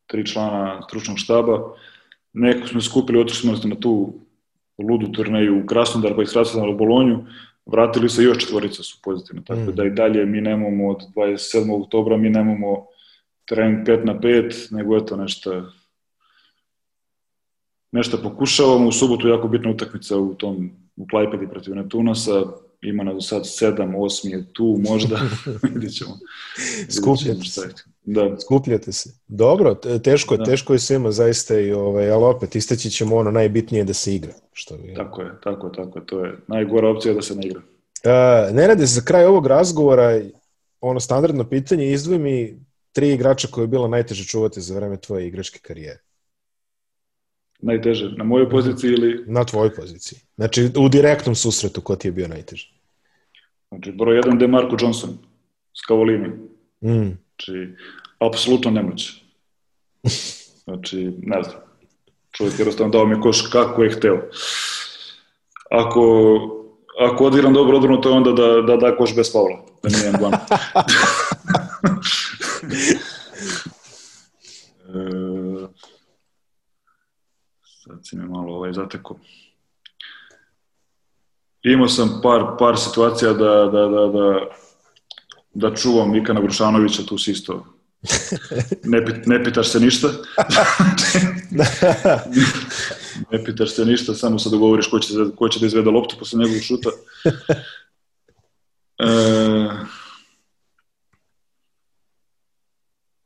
[0.07, 1.59] tri člana stručnog štaba.
[2.33, 4.13] Neko smo skupili, otišli smo na tu
[4.77, 7.25] ludu turneju u Krasnodar, pa iz Krasnodara u Bolonju,
[7.65, 9.75] vratili se još četvorica su pozitivne, tako mm.
[9.75, 11.83] da i dalje mi nemamo od 27.
[11.83, 12.85] oktobra mi nemamo
[13.45, 15.63] trening 5 na 5, nego eto nešto
[17.93, 18.87] nešto pokušavamo.
[18.87, 22.43] U subotu jako bitna utakmica u tom u Klajpedi protiv Neptunasa.
[22.81, 25.19] ima nas do sad sedam, osmi je tu, možda,
[25.73, 26.11] vidjet ćemo.
[26.89, 27.69] Skupljate se.
[28.03, 28.39] Da.
[28.39, 29.09] Skupljate se.
[29.27, 30.43] Dobro, teško, da.
[30.43, 34.33] teško je svima zaista, i, ovaj, ali opet istaći ćemo ono najbitnije da se igra.
[34.53, 34.93] Što je.
[34.93, 36.05] Tako je, tako je, tako je.
[36.05, 37.59] To je najgora opcija da se ne igra.
[37.59, 40.21] Uh, Nenade, za kraj ovog razgovora,
[40.81, 42.59] ono standardno pitanje, izdvoji mi
[42.93, 45.99] tri igrača koje je bilo najteže čuvati za vreme tvoje igračke karijere
[47.63, 48.11] najteže?
[48.17, 49.23] Na mojoj poziciji ili...
[49.27, 50.19] Na tvojoj poziciji.
[50.35, 52.67] Znači, u direktnom susretu ko ti je bio najteži?
[53.69, 55.17] Znači, broj jedan je Marko Johnson
[55.73, 56.27] s Kavolini.
[56.83, 57.17] Mm.
[57.29, 57.75] Znači,
[58.19, 59.23] apsolutno nemoć.
[60.63, 61.61] Znači, ne znam.
[62.31, 64.29] Čovjek jednostavno dao mi koš kako je hteo.
[65.71, 66.03] Ako,
[66.99, 69.65] ako odigram dobro odbranu, to je onda da, da da koš bez faula.
[69.83, 70.31] Da nije jedan
[77.83, 79.19] sad si me malo ovaj, zateko.
[81.63, 84.39] Imao sam par, par situacija da, da, da, da,
[85.53, 87.73] da čuvam Mikana Grušanovića, tu si isto
[88.83, 90.07] ne, pit, ne pitaš se ništa.
[93.31, 96.39] ne pitaš se ništa, samo se dogovoriš ko će, ko će da izvede loptu posle
[96.39, 96.89] njegovog šuta.
[98.99, 99.05] E,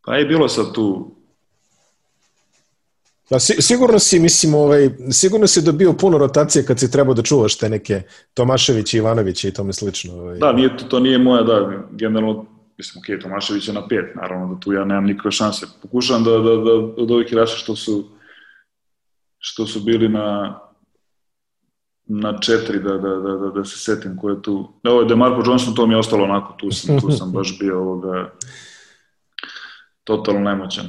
[0.07, 1.17] pa je bilo sad tu
[3.29, 7.57] Pa sigurno si, mislim, ovaj, sigurno si dobio puno rotacije kad si trebao da čuvaš
[7.57, 8.01] te neke
[8.33, 10.13] Tomašević i Ivanović i tome slično.
[10.13, 10.37] Ovaj.
[10.37, 12.45] Da, nije, to, to nije moja, da, generalno,
[12.77, 15.65] mislim, ok, Tomašević je na pet, naravno da tu ja nemam nikakve šanse.
[15.81, 18.09] Pokušavam da, da, da od ovih igrača što su,
[19.39, 20.59] što su bili na,
[22.05, 24.67] na četiri, da, da, da, da, da se setim ko je tu.
[24.83, 27.59] Da, ovo je DeMarco Johnson, to mi je ostalo onako, tu sam, tu sam baš
[27.59, 28.31] bio ovoga,
[30.07, 30.85] totalno nemoćan.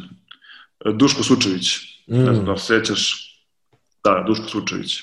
[0.95, 2.25] Duško Sučević, Mm.
[2.25, 3.25] Ne znam da sećaš.
[4.05, 4.99] Da, Duško Sučević.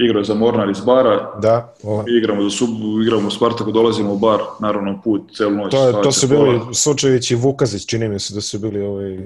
[0.00, 1.38] Igrao je za Mornar iz bara.
[1.42, 1.74] Da.
[1.82, 2.04] O.
[2.18, 5.70] Igramo za Subu, igramo u Spartaku, dolazimo u bar, naravno put, celu noć.
[5.70, 9.18] To, je, to su bili Sučević i Vukazić, čini mi se da su bili ovaj,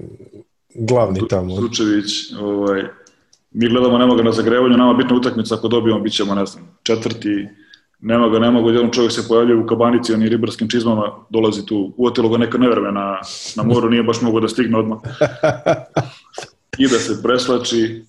[0.74, 1.56] glavni tamo.
[1.56, 2.82] Sučević, ovaj,
[3.50, 6.78] mi gledamo, nema ga na zagrevanju, nama bitna utakmica, ako dobijemo, bit ćemo, ne znam,
[6.82, 7.48] četvrti,
[8.00, 11.94] nema ga, nema ga, jedan čovjek se pojavljuje u kabanici, oni ribarskim čizmama, dolazi tu,
[11.96, 13.20] uotilo ga neka nevreme na,
[13.56, 14.98] na moru, nije baš mogo da stigne odmah.
[16.78, 18.04] I da se preslači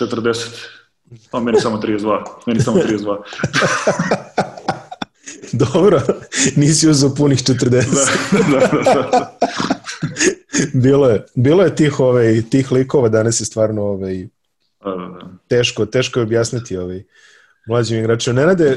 [0.00, 0.66] 40.
[1.30, 2.22] Pa meni samo 32.
[2.46, 3.16] Meni samo 32.
[5.52, 6.00] Dobro,
[6.56, 7.70] nisi uzao punih 40.
[8.50, 9.38] da, da, da, da.
[10.84, 14.28] bilo je, bilo je tih, ovaj, tih likova, danas je stvarno ovaj,
[14.84, 15.30] da, da, da.
[15.48, 17.02] teško, teško je objasniti ovaj,
[17.68, 18.40] mlađim igračima.
[18.40, 18.76] Nenade,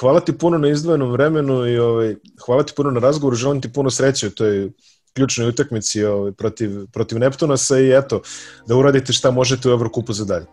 [0.00, 2.14] hvala ti puno na izdvojenom vremenu i ovaj,
[2.46, 4.70] hvala ti puno na razgovoru, želim ti puno sreće u toj
[5.14, 8.20] ključnoj utakmici ovaj, protiv, protiv Neptunasa i eto,
[8.66, 10.46] da uradite šta možete u Evrokupu za dalje.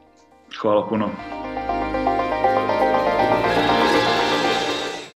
[0.61, 1.09] Hvala puno.